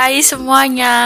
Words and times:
Hai 0.00 0.24
semuanya. 0.24 0.96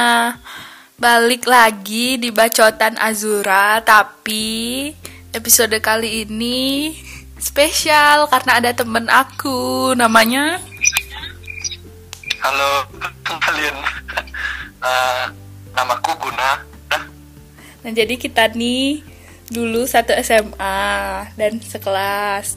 Balik 1.02 1.50
lagi 1.50 2.14
di 2.14 2.30
Bacotan 2.30 2.94
Azura 2.94 3.82
Tapi 3.82 4.94
episode 5.34 5.74
kali 5.82 6.22
ini 6.22 6.94
spesial 7.34 8.30
karena 8.30 8.62
ada 8.62 8.70
temen 8.70 9.10
aku 9.10 9.90
Namanya? 9.98 10.62
Halo 12.38 12.86
kalian 13.26 13.74
uh, 14.78 15.26
Namaku 15.74 16.30
Guna. 16.30 16.62
Nah 17.82 17.90
jadi 17.90 18.14
kita 18.14 18.54
nih 18.54 19.02
dulu 19.50 19.90
satu 19.90 20.14
SMA 20.22 20.86
dan 21.34 21.58
sekelas. 21.58 22.54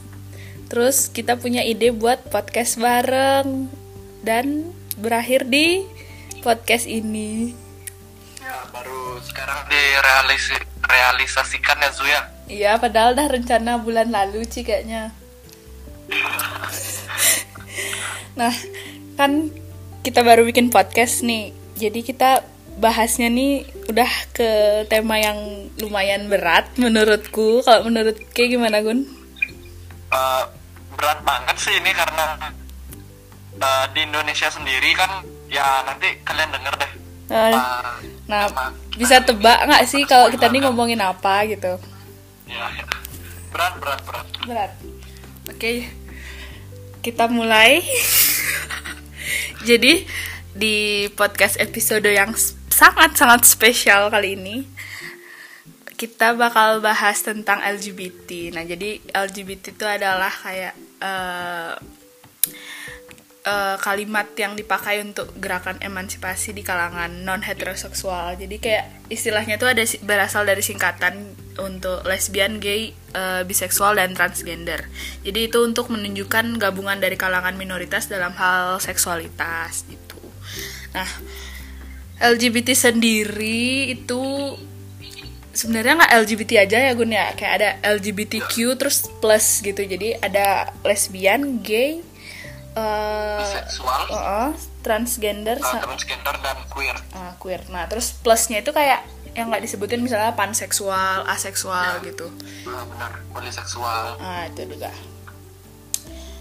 Terus 0.70 1.10
kita 1.10 1.34
punya 1.34 1.66
ide 1.66 1.90
buat 1.90 2.30
podcast 2.30 2.78
bareng 2.78 3.66
Dan 4.22 4.70
berakhir 5.02 5.42
di 5.42 5.97
podcast 6.48 6.88
ini. 6.88 7.52
Ya 8.40 8.56
baru 8.72 9.20
sekarang 9.20 9.68
direalis 9.68 10.48
realisasikan 10.88 11.76
ya 11.84 11.90
Zuya 11.92 12.20
Iya 12.48 12.72
padahal 12.80 13.12
dah 13.12 13.28
rencana 13.28 13.76
bulan 13.76 14.08
lalu 14.08 14.48
sih 14.48 14.64
kayaknya. 14.64 15.12
Nah 18.40 18.54
kan 19.20 19.52
kita 20.00 20.24
baru 20.24 20.48
bikin 20.48 20.72
podcast 20.72 21.20
nih. 21.20 21.52
Jadi 21.76 22.00
kita 22.00 22.40
bahasnya 22.80 23.28
nih 23.28 23.68
udah 23.92 24.08
ke 24.32 24.48
tema 24.88 25.20
yang 25.20 25.68
lumayan 25.76 26.32
berat 26.32 26.72
menurutku. 26.80 27.60
Kalau 27.68 27.84
menurut 27.84 28.16
kayak 28.32 28.56
gimana 28.56 28.80
Gun? 28.80 29.04
uh, 30.08 30.48
Berat 30.96 31.20
banget 31.22 31.56
sih 31.60 31.74
ini 31.76 31.92
karena 31.92 32.24
uh, 33.60 33.84
Di 33.92 34.00
Indonesia 34.06 34.48
sendiri 34.50 34.94
kan 34.94 35.22
Ya 35.48 35.82
nanti 35.86 36.18
kalian 36.24 36.50
denger 36.54 36.74
deh 36.78 36.92
Nah, 37.28 37.52
uh, 37.52 38.00
nah 38.24 38.44
bisa 38.96 39.20
tebak 39.20 39.68
nggak 39.68 39.84
sih 39.84 40.08
kalau 40.08 40.32
kita 40.32 40.48
nih 40.48 40.64
ngomongin 40.64 40.96
apa 41.04 41.44
gitu? 41.44 41.76
ya, 42.48 42.64
ya. 42.72 42.84
Berat 43.52 43.76
berat 43.76 44.00
berat 44.08 44.26
Berat. 44.48 44.72
Oke, 45.52 45.92
kita 47.04 47.28
mulai. 47.28 47.84
Jadi 49.68 50.08
di 50.56 51.06
podcast 51.12 51.60
episode 51.60 52.08
yang 52.08 52.32
sangat-sangat 52.72 53.44
spesial 53.44 54.08
kali 54.08 54.32
ini 54.34 54.64
kita 55.98 56.32
bakal 56.32 56.78
bahas 56.78 57.20
tentang 57.26 57.58
LGBT. 57.58 58.54
Nah, 58.54 58.62
jadi 58.62 59.02
LGBT 59.10 59.74
itu 59.74 59.82
adalah 59.82 60.30
kayak 60.30 60.70
eh, 61.02 61.74
eh, 63.48 63.76
kalimat 63.80 64.28
yang 64.36 64.52
dipakai 64.52 65.00
untuk 65.00 65.32
gerakan 65.40 65.80
emansipasi 65.80 66.52
di 66.52 66.60
kalangan 66.60 67.24
non 67.24 67.40
heteroseksual. 67.40 68.36
Jadi 68.36 68.60
kayak 68.60 69.08
istilahnya 69.08 69.56
tuh 69.56 69.72
ada 69.72 69.80
berasal 70.04 70.44
dari 70.44 70.60
singkatan 70.60 71.32
untuk 71.56 72.04
lesbian, 72.04 72.60
gay, 72.60 72.92
eh, 72.92 73.42
biseksual 73.48 73.96
dan 73.96 74.12
transgender. 74.12 74.84
Jadi 75.24 75.48
itu 75.48 75.58
untuk 75.64 75.88
menunjukkan 75.88 76.60
gabungan 76.60 77.00
dari 77.00 77.16
kalangan 77.16 77.56
minoritas 77.56 78.12
dalam 78.12 78.36
hal 78.36 78.76
seksualitas 78.84 79.88
gitu. 79.88 80.20
Nah, 80.92 81.08
LGBT 82.18 82.74
sendiri 82.74 83.94
itu 83.94 84.22
sebenarnya 85.58 85.98
nggak 85.98 86.14
LGBT 86.22 86.50
aja 86.62 86.78
ya 86.86 86.92
Gun 86.94 87.10
ya 87.10 87.34
kayak 87.34 87.54
ada 87.58 87.70
LGBTQ 87.98 88.78
terus 88.78 89.10
plus 89.18 89.58
gitu 89.58 89.82
jadi 89.82 90.18
ada 90.22 90.70
lesbian, 90.86 91.58
gay, 91.58 91.98
eh, 92.78 93.38
Biseksual 93.42 94.02
uh-uh, 94.10 94.48
transgender, 94.86 95.58
uh, 95.58 95.82
Transgender 95.82 96.34
dan 96.38 96.58
queer 96.70 96.96
uh, 97.14 97.34
queer. 97.42 97.60
Nah 97.68 97.90
terus 97.90 98.14
plusnya 98.14 98.62
itu 98.62 98.70
kayak 98.70 99.02
yang 99.34 99.52
nggak 99.52 99.62
disebutin 99.62 100.02
misalnya 100.02 100.34
panseksual, 100.34 101.26
aseksual 101.28 102.02
gitu. 102.02 102.26
uh, 102.66 102.84
Benar 102.90 103.12
Poliseksual 103.30 104.18
Nah 104.18 104.50
itu 104.50 104.66
juga. 104.66 104.90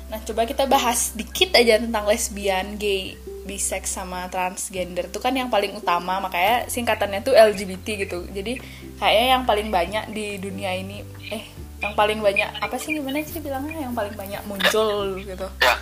Nah 0.07 0.19
coba 0.23 0.47
kita 0.47 0.63
bahas 0.66 1.11
dikit 1.13 1.51
aja 1.53 1.84
tentang 1.84 2.07
lesbian, 2.07 2.79
gay, 2.79 3.19
bisex 3.44 3.91
sama 3.91 4.31
transgender 4.31 5.11
itu 5.11 5.19
kan 5.19 5.35
yang 5.35 5.51
paling 5.51 5.75
utama 5.75 6.19
makanya 6.23 6.67
singkatannya 6.72 7.23
tuh 7.23 7.35
LGBT 7.35 8.07
gitu. 8.07 8.19
Jadi 8.31 8.59
kayaknya 9.00 9.28
yang 9.40 9.44
paling 9.44 9.67
banyak 9.72 10.06
di 10.16 10.40
dunia 10.40 10.72
ini 10.75 11.03
eh 11.31 11.44
yang 11.78 11.94
paling 11.94 12.23
banyak 12.23 12.50
apa 12.57 12.75
sih 12.81 12.97
gimana 12.97 13.22
sih 13.22 13.38
bilangnya 13.38 13.88
yang 13.88 13.94
paling 13.94 14.16
banyak 14.16 14.41
muncul 14.47 15.16
gitu. 15.22 15.47
Ya 15.61 15.75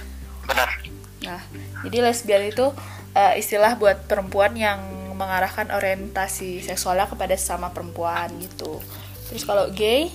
benar 0.45 0.69
Nah, 1.25 1.41
jadi 1.81 2.05
lesbian 2.05 2.45
itu 2.45 2.69
eh, 3.17 3.33
istilah 3.41 3.75
buat 3.81 4.05
perempuan 4.05 4.53
yang 4.53 4.79
mengarahkan 5.17 5.73
orientasi 5.73 6.61
seksualnya 6.61 7.09
kepada 7.09 7.33
sesama 7.33 7.73
perempuan 7.73 8.29
gitu. 8.37 8.77
Terus 9.31 9.43
kalau 9.47 9.71
gay, 9.73 10.13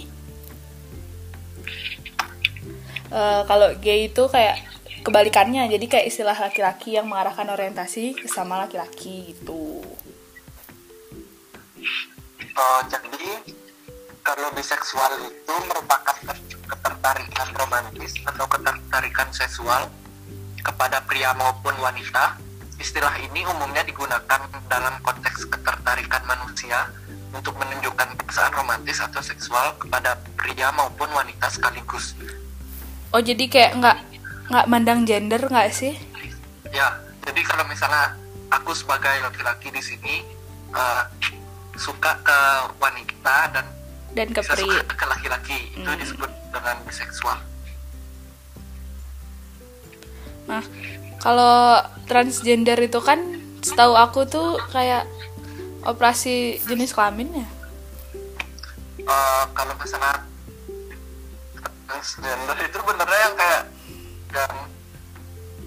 eh, 3.10 3.42
kalau 3.48 3.68
gay 3.82 4.06
itu 4.06 4.22
kayak 4.30 4.62
kebalikannya, 5.02 5.66
jadi 5.66 5.86
kayak 5.88 6.06
istilah 6.06 6.36
laki-laki 6.36 6.94
yang 6.94 7.10
mengarahkan 7.10 7.48
orientasi 7.50 8.14
ke 8.20 8.28
sama 8.30 8.62
laki-laki 8.62 9.34
gitu. 9.34 9.82
Oh, 12.60 12.80
jadi 12.84 13.56
kalau 14.20 14.52
biseksual 14.52 15.16
itu 15.24 15.54
merupakan 15.64 16.12
ketertarikan 16.68 17.48
romantis 17.56 18.20
atau 18.28 18.44
ketertarikan 18.44 19.32
seksual 19.32 19.88
kepada 20.60 21.00
pria 21.00 21.32
maupun 21.32 21.74
wanita. 21.76 22.36
Istilah 22.76 23.12
ini 23.20 23.44
umumnya 23.44 23.82
digunakan 23.82 24.40
dalam 24.66 24.94
konteks 25.00 25.44
ketertarikan 25.46 26.24
manusia 26.24 26.88
untuk 27.30 27.52
menunjukkan 27.54 28.16
perasaan 28.16 28.52
romantis 28.54 28.98
atau 28.98 29.20
seksual 29.20 29.76
kepada 29.76 30.16
pria 30.34 30.72
maupun 30.72 31.06
wanita 31.10 31.46
sekaligus. 31.46 32.16
Oh, 33.10 33.20
jadi 33.20 33.44
kayak 33.46 33.72
nggak 33.76 33.98
nggak 34.48 34.66
mandang 34.66 35.04
gender 35.04 35.42
nggak 35.42 35.70
sih? 35.70 35.94
Ya, 36.70 36.88
jadi 37.20 37.40
kalau 37.42 37.66
misalnya 37.66 38.16
aku 38.48 38.72
sebagai 38.72 39.12
laki-laki 39.20 39.68
di 39.68 39.82
sini 39.82 40.14
eh, 40.70 41.02
suka 41.76 42.16
ke 42.20 42.38
wanita 42.78 43.36
dan 43.50 43.66
Dan 44.10 44.30
ke 44.30 44.40
bisa 44.40 44.54
pri. 44.54 44.64
suka 44.64 44.82
ke 44.88 45.06
laki-laki 45.06 45.58
itu 45.70 45.86
Hmm. 45.86 45.98
disebut 45.98 46.30
dengan 46.50 46.76
biseksual. 46.82 47.38
Nah, 50.50 50.64
kalau 51.16 51.78
transgender 52.04 52.74
itu 52.76 52.98
kan 52.98 53.22
setahu 53.60 53.94
aku 53.94 54.26
tuh 54.26 54.58
kayak 54.68 55.06
operasi 55.82 56.34
jenis 56.64 56.90
kelamin 56.90 57.30
ya. 57.36 57.48
Eh, 59.00 59.42
kalau 59.50 59.72
misalnya 59.76 60.26
transgender 61.86 62.56
itu 62.60 62.78
benernya 62.80 63.18
yang 63.20 63.34
kayak 63.34 63.62
yang 64.30 64.54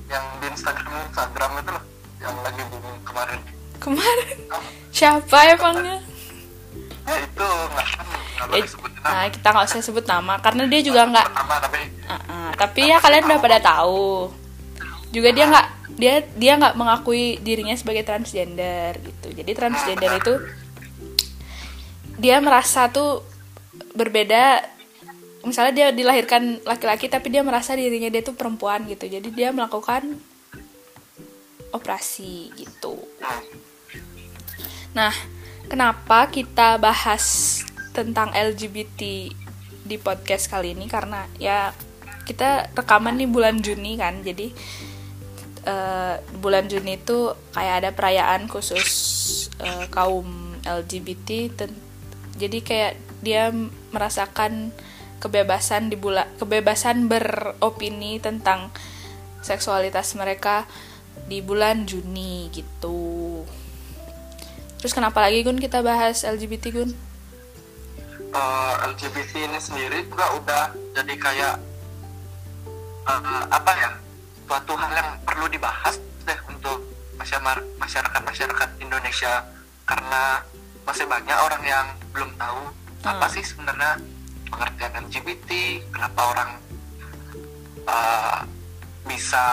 yang 0.06 0.26
di 0.38 0.48
Instagram 0.48 0.94
Instagram 1.06 1.52
itu 1.58 1.72
loh 1.72 1.84
yang 2.20 2.36
lagi 2.40 2.62
booming 2.66 2.98
kemarin 3.04 3.40
Kemarin 3.78 4.28
siapa 4.90 5.38
emangnya? 5.50 5.98
ya 7.04 7.16
itu 7.20 7.44
nggak 7.46 7.88
Eh, 8.46 8.60
disebutin 8.60 8.92
Nah, 9.04 9.28
kita 9.28 9.48
nggak 9.50 9.66
usah 9.68 9.82
sebut 9.82 10.06
nama 10.06 10.36
karena 10.38 10.64
dia 10.64 10.80
juga 10.80 11.04
nggak. 11.04 11.28
nama 11.30 11.56
tapi 11.60 11.80
Ah, 12.04 12.16
ah. 12.24 12.50
tapi 12.54 12.82
ya 12.86 13.00
kalian 13.00 13.24
udah 13.26 13.40
pada 13.40 13.60
tahu. 13.60 14.32
Juga 15.14 15.30
dia 15.30 15.46
nggak 15.46 15.68
dia 15.94 16.26
dia 16.34 16.58
nggak 16.58 16.74
mengakui 16.74 17.38
dirinya 17.38 17.78
sebagai 17.78 18.02
transgender 18.02 18.98
gitu. 18.98 19.30
Jadi 19.30 19.52
transgender 19.54 20.12
itu 20.18 20.34
dia 22.18 22.42
merasa 22.42 22.90
tuh 22.90 23.22
berbeda. 23.94 24.66
Misalnya 25.46 25.74
dia 25.76 25.88
dilahirkan 25.94 26.66
laki-laki 26.66 27.12
tapi 27.12 27.30
dia 27.30 27.46
merasa 27.46 27.78
dirinya 27.78 28.10
dia 28.10 28.26
tuh 28.26 28.34
perempuan 28.34 28.90
gitu. 28.90 29.06
Jadi 29.06 29.30
dia 29.30 29.54
melakukan 29.54 30.18
operasi 31.74 32.50
gitu. 32.58 32.98
Nah, 34.94 35.14
kenapa 35.66 36.30
kita 36.30 36.78
bahas 36.78 37.60
tentang 37.92 38.30
LGBT 38.30 39.30
di 39.84 39.98
podcast 39.98 40.48
kali 40.48 40.78
ini? 40.78 40.86
Karena 40.86 41.26
ya 41.42 41.74
kita 42.24 42.72
rekaman 42.78 43.20
nih 43.20 43.28
bulan 43.28 43.60
Juni 43.60 44.00
kan, 44.00 44.24
jadi 44.24 44.54
eh, 45.64 46.16
bulan 46.40 46.68
Juni 46.68 47.00
itu 47.00 47.34
kayak 47.56 47.76
ada 47.84 47.90
perayaan 47.96 48.48
khusus 48.48 48.88
eh, 49.60 49.86
kaum 49.90 50.60
LGBT. 50.64 51.52
jadi 52.34 52.60
kayak 52.66 52.94
dia 53.22 53.54
merasakan 53.94 54.74
kebebasan 55.22 55.94
di 55.94 55.96
bulan 55.96 56.28
kebebasan 56.42 57.08
beropini 57.08 58.18
tentang 58.20 58.74
seksualitas 59.46 60.18
mereka 60.18 60.66
di 61.30 61.40
bulan 61.40 61.88
Juni 61.88 62.52
gitu. 62.52 63.44
Terus 64.82 64.92
kenapa 64.92 65.24
lagi 65.24 65.46
Gun 65.46 65.62
kita 65.62 65.80
bahas 65.80 66.28
LGBT 66.28 66.66
Gun? 66.76 66.92
eh, 68.34 68.74
LGBT 68.90 69.32
ini 69.46 69.60
sendiri 69.62 69.98
juga 70.10 70.26
udah 70.38 70.64
jadi 70.98 71.14
kayak 71.16 71.56
eh, 73.08 73.44
apa 73.54 73.72
ya 73.78 73.92
suatu 74.44 74.74
hal 74.74 74.92
yang 74.94 75.10
perlu 75.24 75.46
dibahas 75.48 75.96
deh 76.24 76.40
untuk 76.46 76.84
masyarakat 77.16 77.64
masyarakat 77.78 78.22
masyarakat 78.22 78.70
Indonesia. 78.80 79.44
Karena 79.84 80.40
masih 80.84 81.06
banyak 81.06 81.38
orang 81.38 81.64
yang 81.64 81.86
belum 82.12 82.32
tahu 82.36 82.62
apa 83.04 83.26
Hmm. 83.26 83.34
sih 83.34 83.44
sebenarnya 83.44 84.00
pengertian 84.48 84.94
LGBT 85.02 85.50
kenapa 85.90 86.22
orang 86.30 86.50
uh, 87.84 88.40
bisa 89.04 89.46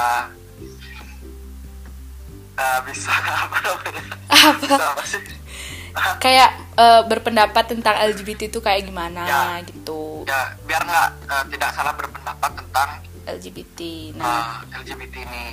uh, 2.56 2.80
bisa 2.84 3.10
apa 3.46 3.56
namanya? 3.60 4.02
Bisa 4.58 4.84
apa 4.86 5.04
sih? 5.04 5.22
Kayak 6.22 6.54
eh, 6.78 7.02
berpendapat 7.02 7.66
tentang 7.66 7.98
LGBT 7.98 8.46
itu 8.46 8.62
kayak 8.62 8.86
gimana 8.86 9.26
Ya. 9.26 9.42
gitu. 9.66 10.22
Ya 10.22 10.54
biar 10.62 10.86
nggak 10.86 11.08
uh, 11.26 11.44
tidak 11.50 11.70
salah 11.74 11.90
berpendapat 11.92 12.50
tentang 12.54 12.88
LGBT 13.26 13.80
nah. 14.16 14.64
Uh, 14.64 14.84
LGBT 14.84 15.14
ini. 15.26 15.44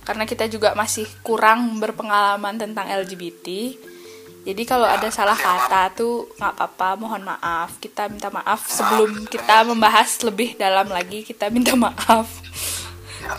Karena 0.00 0.24
kita 0.26 0.50
juga 0.50 0.74
masih 0.74 1.06
kurang 1.22 1.78
berpengalaman 1.78 2.58
tentang 2.58 2.88
LGBT 2.90 3.46
jadi 4.40 4.62
kalau 4.64 4.88
Ya, 4.88 4.96
ada 4.96 5.08
salah 5.12 5.36
kata 5.36 5.92
tuh 5.92 6.24
nggak 6.40 6.52
apa-apa 6.56 6.96
mohon 6.96 7.22
maaf. 7.28 7.76
Kita 7.76 8.08
minta 8.08 8.32
maaf 8.32 8.64
sebelum 8.72 9.28
kita 9.28 9.68
membahas 9.68 10.16
lebih 10.24 10.56
dalam 10.56 10.88
lagi 10.88 11.20
kita 11.20 11.52
minta 11.52 11.76
maaf. 11.76 12.40
Ya. 13.20 13.36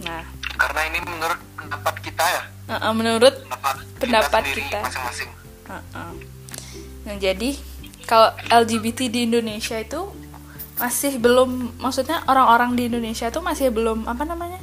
Nah. 0.00 0.24
Karena 0.58 0.80
ini 0.88 0.98
menurut 1.04 1.40
pendapat 1.54 1.94
kita 2.00 2.24
ya. 2.24 2.42
Eh, 2.48 2.74
eh, 2.74 2.92
menurut 2.96 3.34
pendapat, 3.44 3.76
Pendapat 4.00 4.42
kita. 4.56 4.78
masing-masing. 4.82 5.30
Heeh. 5.68 6.10
Nah, 7.04 7.16
jadi 7.20 7.50
kalau 8.08 8.32
LGBT 8.48 9.12
di 9.12 9.28
Indonesia 9.28 9.76
itu 9.76 10.00
masih 10.78 11.18
belum 11.18 11.78
maksudnya 11.82 12.22
orang-orang 12.30 12.78
di 12.78 12.86
Indonesia 12.86 13.28
itu 13.28 13.42
masih 13.42 13.70
belum 13.74 14.06
apa 14.06 14.24
namanya? 14.24 14.58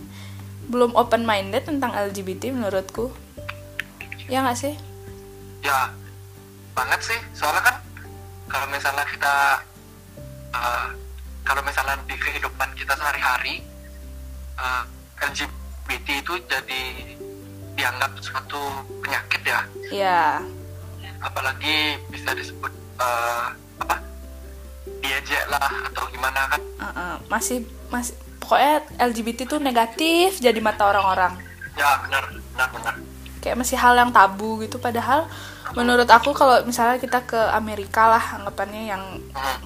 belum 0.65 0.97
open 0.97 1.29
minded 1.29 1.69
tentang 1.69 1.93
LGBT 1.93 2.49
menurutku. 2.49 3.13
Ya 4.25 4.41
nggak 4.41 4.57
sih? 4.57 4.73
ya 5.65 5.89
banget 6.77 7.01
sih 7.01 7.19
soalnya 7.33 7.65
kan 7.65 7.75
kalau 8.45 8.69
misalnya 8.69 9.01
kita 9.09 9.35
uh, 10.53 10.87
kalau 11.41 11.61
misalnya 11.65 11.97
di 12.05 12.13
kehidupan 12.13 12.69
kita 12.77 12.93
sehari-hari 12.93 13.65
uh, 14.61 14.85
LGBT 15.17 16.21
itu 16.21 16.33
jadi 16.45 16.81
dianggap 17.73 18.13
suatu 18.21 18.61
penyakit 19.01 19.41
ya 19.41 19.61
Ya, 21.01 21.11
apalagi 21.21 21.97
bisa 22.13 22.29
disebut 22.37 22.69
uh, 23.01 23.49
apa 23.81 23.95
diejek 25.01 25.45
lah 25.47 25.69
atau 25.89 26.05
gimana 26.09 26.39
kan 26.49 26.61
uh-uh. 26.79 27.13
masih 27.27 27.61
masih 27.89 28.13
pokoknya 28.37 28.81
LGBT 29.01 29.45
itu 29.45 29.57
negatif 29.57 30.37
jadi 30.37 30.57
mata 30.61 30.85
orang-orang. 30.85 31.33
ya 31.73 32.01
benar 32.05 32.23
benar 32.29 32.69
benar 32.71 32.95
Kayak 33.41 33.61
masih 33.61 33.77
hal 33.77 33.93
yang 33.93 34.09
tabu 34.09 34.57
gitu 34.59 34.77
padahal 34.77 35.29
menurut 35.73 36.09
aku 36.09 36.33
kalau 36.33 36.65
misalnya 36.65 36.97
kita 36.97 37.21
ke 37.21 37.37
Amerika 37.53 38.09
lah 38.09 38.41
anggapannya 38.41 38.89
yang 38.89 39.03
Hmm, 39.35 39.59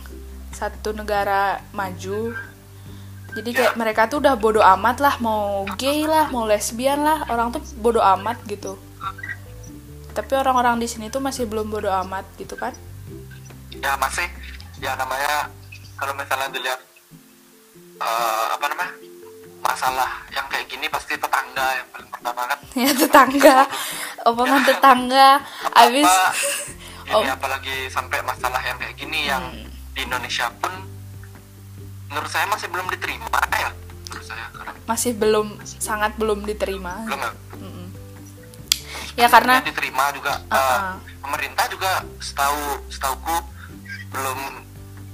satu 0.51 0.92
negara 0.92 1.63
maju 1.72 2.36
jadi 3.30 3.50
kayak 3.54 3.74
Ya. 3.75 3.80
mereka 3.80 4.10
tuh 4.10 4.19
udah 4.19 4.36
bodoh 4.36 4.65
amat 4.75 5.00
lah 5.00 5.15
mau 5.22 5.63
gay 5.77 6.04
lah 6.04 6.27
mau 6.27 6.44
lesbian 6.44 7.00
lah 7.00 7.24
orang 7.30 7.54
tuh 7.54 7.62
bodoh 7.77 8.01
amat 8.18 8.42
gitu 8.44 8.75
tapi 10.12 10.36
orang-orang 10.36 10.81
di 10.81 10.88
sini 10.89 11.07
tuh 11.07 11.24
masih 11.24 11.45
belum 11.48 11.69
bodoh 11.69 11.94
amat 12.04 12.25
gitu 12.36 12.57
kan 12.60 12.74
ya 13.72 13.95
masih 13.95 14.27
ya 14.80 14.96
namanya 14.96 15.48
kalau 15.96 16.14
misalnya 16.16 16.48
dilihat 16.50 16.80
uh, 18.00 18.46
apa 18.56 18.66
namanya 18.68 18.94
masalah 19.60 20.10
yang 20.31 20.48
kayak 20.48 20.66
gini 20.66 20.88
pasti 20.88 21.14
tetangga 21.14 21.68
yang 21.76 21.88
paling 21.92 22.10
pertama 22.10 22.42
kan 22.48 22.60
ya 22.88 22.92
tetangga 22.96 23.58
omongan 24.26 24.62
tetangga 24.66 25.28
abis 25.76 26.08
apa 26.08 26.31
Oh. 27.10 27.26
ini 27.26 27.34
apalagi 27.34 27.90
sampai 27.90 28.22
masalah 28.22 28.62
yang 28.62 28.78
kayak 28.78 28.94
gini 28.94 29.26
yang 29.26 29.42
Hmm. 29.42 29.66
di 29.98 30.06
Indonesia 30.06 30.46
pun 30.62 30.70
menurut 32.06 32.30
saya 32.30 32.46
masih 32.46 32.70
belum 32.70 32.86
diterima 32.86 33.25
ya 33.50 33.74
menurut 34.06 34.25
saya 34.30 34.46
karena 34.54 34.72
masih 34.86 35.12
belum 35.18 35.48
sangat 35.66 36.14
belum 36.22 36.46
diterima 36.46 37.02
belum 37.10 37.18
ya 37.18 37.32
Mm-mm. 37.58 37.86
ya 39.18 39.25
karena 39.25 39.58
diterima 39.66 40.14
juga 40.14 40.38
Uh-uh. 40.54 40.54
uh, 40.54 40.94
pemerintah 41.18 41.66
juga 41.66 41.92
setahu 42.22 42.78
setauku 42.94 43.36
belum 44.14 44.40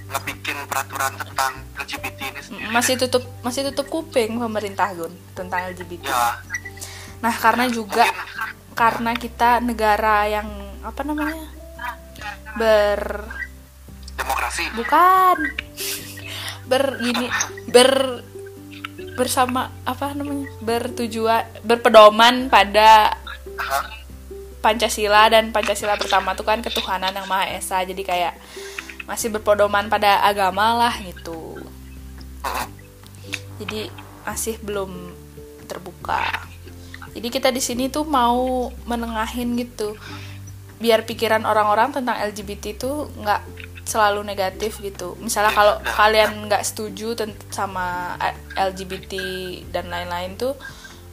ngebikin 0.06 0.56
peraturan 0.70 1.12
tentang 1.18 1.52
LGBT 1.78 2.18
ini 2.30 2.40
sendiri. 2.42 2.70
Masih 2.70 2.94
tutup 2.98 3.24
masih 3.42 3.66
tutup 3.70 3.86
kuping 3.90 4.38
pemerintah 4.38 4.90
gun 4.94 5.12
tentang 5.34 5.66
LGBT 5.74 6.06
ya. 6.06 6.38
Nah 7.22 7.34
karena 7.34 7.66
juga 7.66 8.06
mungkin 8.06 8.74
karena 8.76 9.12
kita 9.16 9.58
negara 9.64 10.28
yang 10.28 10.48
apa 10.84 11.00
namanya 11.02 11.48
ber 12.54 13.24
demokrasi. 14.14 14.64
Bukan. 14.76 15.36
Ber 16.66 16.82
gini 16.98 17.26
ber 17.70 18.22
bersama 19.16 19.72
apa 19.88 20.12
namanya 20.12 20.50
bertujuan 20.60 21.46
berpedoman 21.64 22.52
pada? 22.52 23.16
Pancasila 24.66 25.30
dan 25.30 25.54
Pancasila 25.54 25.94
pertama 25.94 26.34
tuh 26.34 26.42
kan 26.42 26.58
ketuhanan 26.58 27.14
yang 27.14 27.30
maha 27.30 27.54
esa. 27.54 27.86
Jadi 27.86 28.02
kayak 28.02 28.34
masih 29.06 29.30
berpedoman 29.30 29.86
pada 29.86 30.20
agama 30.26 30.74
lah 30.74 30.94
gitu. 30.98 31.62
Jadi 33.62 33.88
masih 34.26 34.58
belum 34.60 35.14
terbuka. 35.70 36.46
Jadi 37.14 37.28
kita 37.32 37.48
di 37.54 37.62
sini 37.62 37.88
tuh 37.88 38.04
mau 38.04 38.68
menengahin 38.84 39.56
gitu. 39.56 39.96
Biar 40.76 41.08
pikiran 41.08 41.46
orang-orang 41.48 41.94
tentang 41.94 42.18
LGBT 42.20 42.76
itu 42.76 43.08
nggak 43.16 43.42
selalu 43.86 44.26
negatif 44.26 44.82
gitu. 44.82 45.14
Misalnya 45.22 45.54
kalau 45.54 45.74
kalian 45.86 46.50
nggak 46.50 46.66
setuju 46.66 47.14
sama 47.54 48.18
eh, 48.18 48.36
LGBT 48.58 49.14
dan 49.70 49.88
lain-lain 49.88 50.34
tuh 50.34 50.58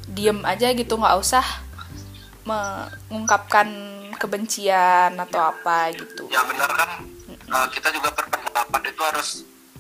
diem 0.09 0.41
aja 0.43 0.73
gitu 0.75 0.99
nggak 0.99 1.15
usah 1.15 1.45
mengungkapkan 2.43 3.69
kebencian 4.19 5.15
atau 5.15 5.39
apa 5.53 5.93
gitu. 5.95 6.27
Ya 6.27 6.43
benar 6.43 6.67
kan 6.75 7.12
uh, 7.53 7.67
kita 7.69 7.93
juga 7.93 8.09
berpendapat 8.11 8.81
itu 8.89 9.01
harus 9.05 9.29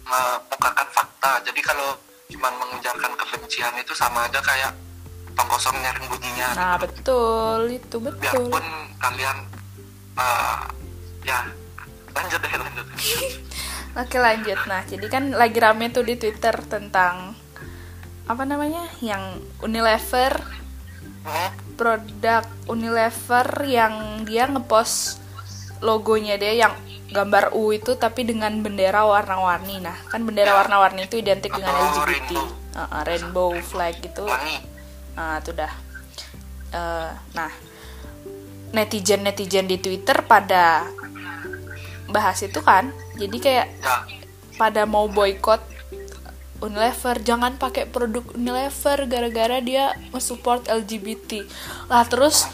mengemukakan 0.05 0.87
fakta. 0.93 1.31
Jadi 1.49 1.59
kalau 1.65 1.97
cuma 2.29 2.49
mengejarkan 2.61 3.11
kebencian 3.17 3.73
itu 3.81 3.93
sama 3.97 4.29
aja 4.29 4.41
kayak 4.41 4.73
tong 5.33 5.49
kosong 5.49 5.73
nyaring 5.81 6.05
bunyinya 6.09 6.49
nah 6.53 6.75
betul. 6.77 7.65
Itu 7.73 7.97
betul. 7.97 8.47
Biarpun 8.53 8.65
kalian 9.01 9.37
uh, 10.17 10.69
ya 11.25 11.49
lanjut 12.13 12.39
deh 12.39 12.53
lanjut. 12.53 12.85
Oke 14.01 14.17
lanjut. 14.17 14.57
Nah, 14.65 14.81
jadi 14.89 15.05
kan 15.05 15.37
lagi 15.37 15.57
rame 15.61 15.93
tuh 15.93 16.01
di 16.01 16.17
Twitter 16.17 16.53
tentang 16.65 17.37
apa 18.25 18.43
namanya? 18.45 18.89
Yang 19.05 19.45
Unilever, 19.61 20.33
Hmm, 21.23 21.55
produk 21.79 22.43
Unilever 22.67 23.47
yang 23.63 24.27
dia 24.27 24.43
ngepost 24.43 25.23
logonya 25.79 26.35
dia 26.35 26.67
yang 26.67 26.75
gambar 27.13 27.53
U 27.53 27.69
itu 27.69 27.93
tapi 27.95 28.25
dengan 28.25 28.51
bendera 28.65 29.05
warna-warni. 29.05 29.79
Nah, 29.79 29.95
kan 30.09 30.25
bendera 30.25 30.57
warna-warni 30.57 31.05
itu 31.05 31.21
identik 31.21 31.53
dengan 31.53 31.71
LGBT. 31.71 32.33
rainbow. 32.33 32.45
Uh, 32.73 32.81
uh, 32.81 33.01
rainbow 33.05 33.49
flag 33.61 33.95
gitu. 34.01 34.25
Nah, 35.13 35.37
itu 35.37 35.53
dah. 35.53 35.73
Eh, 36.73 37.11
nah, 37.37 37.51
netizen-netizen 38.73 39.69
di 39.69 39.77
Twitter 39.77 40.25
pada 40.25 40.89
bahas 42.09 42.41
itu 42.41 42.57
kan. 42.65 42.89
Jadi 43.13 43.37
kayak 43.37 43.67
ya 43.69 44.23
pada 44.57 44.85
mau 44.85 45.09
boykot 45.09 45.61
Unilever 46.63 47.19
jangan 47.19 47.59
pakai 47.59 47.89
produk 47.89 48.23
Unilever 48.37 49.03
gara-gara 49.09 49.59
dia 49.59 49.91
mensupport 50.15 50.63
LGBT 50.63 51.43
lah 51.91 52.07
terus 52.07 52.47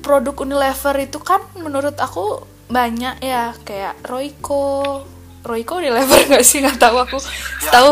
produk 0.00 0.32
Unilever 0.40 0.96
itu 1.04 1.20
kan 1.20 1.44
menurut 1.60 1.98
aku 2.00 2.40
banyak 2.66 3.22
ya 3.22 3.54
kayak 3.62 4.02
Royco. 4.06 5.02
Royco 5.46 5.78
Unilever 5.78 6.26
nggak 6.26 6.42
sih? 6.42 6.58
Nggak 6.58 6.78
tahu 6.82 6.96
aku. 6.98 7.18
Ya 7.62 7.70
tahu? 7.70 7.90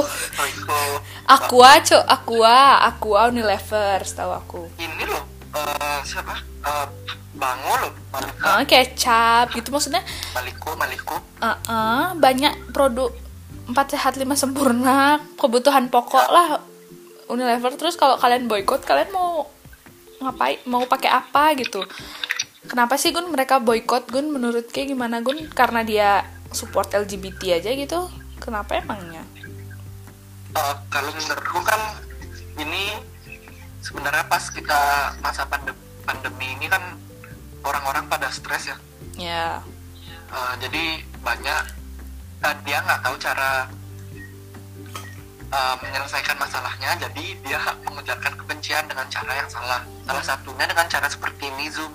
Aqua 1.31 1.79
cok. 1.79 2.03
Aqua 2.03 2.83
Aqua 2.83 3.31
Unilever 3.31 4.03
setahu 4.03 4.35
aku. 4.35 4.63
Ini 4.79 5.07
loh 5.07 5.23
uh, 5.55 6.03
siapa? 6.03 6.35
Uh, 6.67 6.87
Bango 7.35 7.75
loh 7.83 7.93
Ah, 8.43 8.63
kecap. 8.67 9.55
Gitu 9.55 9.71
maksudnya? 9.71 10.03
Maliko 10.35 10.75
Maliko 10.75 11.19
Uh-uh, 11.39 12.15
banyak 12.19 12.75
produk 12.75 13.15
empat 13.71 13.95
sehat 13.95 14.19
lima 14.19 14.35
sempurna. 14.35 15.23
Kebutuhan 15.39 15.87
pokok 15.95 16.27
lah. 16.31 16.59
Unilever. 17.31 17.71
Terus 17.79 17.95
kalau 17.95 18.19
kalian 18.19 18.51
boykot 18.51 18.83
kalian 18.83 19.15
mau 19.15 19.47
ngapain? 20.19 20.59
Mau 20.67 20.83
pakai 20.91 21.11
apa 21.15 21.55
gitu 21.55 21.87
kenapa 22.69 22.97
sih 22.97 23.13
Gun 23.13 23.31
mereka 23.31 23.61
boykot 23.61 24.11
Gun? 24.11 24.33
Menurut 24.33 24.69
kayak 24.73 24.93
gimana 24.93 25.21
Gun? 25.21 25.49
Karena 25.53 25.85
dia 25.85 26.25
support 26.55 26.93
LGBT 26.95 27.61
aja 27.61 27.71
gitu? 27.75 28.09
Kenapa 28.41 28.79
emangnya? 28.79 29.25
Uh, 30.55 30.75
kalau 30.87 31.11
menurutku 31.11 31.59
kan 31.67 31.81
ini 32.63 32.95
sebenarnya 33.83 34.25
pas 34.31 34.45
kita 34.49 35.13
masa 35.19 35.43
pandemi, 35.51 35.79
pandemi 36.07 36.47
ini 36.55 36.67
kan 36.71 36.95
orang-orang 37.67 38.07
pada 38.07 38.31
stres 38.31 38.71
ya. 38.71 38.77
Ya. 39.19 39.47
Uh, 40.31 40.55
jadi 40.63 41.03
banyak 41.23 41.63
uh, 42.43 42.55
dia 42.63 42.79
nggak 42.87 43.01
tahu 43.03 43.17
cara 43.19 43.67
uh, 45.51 45.75
menyelesaikan 45.83 46.39
masalahnya. 46.39 46.95
Jadi 47.03 47.35
dia 47.43 47.59
mengujarkan 47.83 48.39
kebencian 48.39 48.87
dengan 48.87 49.11
cara 49.11 49.33
yang 49.43 49.51
salah. 49.51 49.83
Salah 50.07 50.25
satunya 50.25 50.71
dengan 50.71 50.87
cara 50.87 51.11
seperti 51.11 51.51
ini 51.51 51.67
zoom 51.67 51.91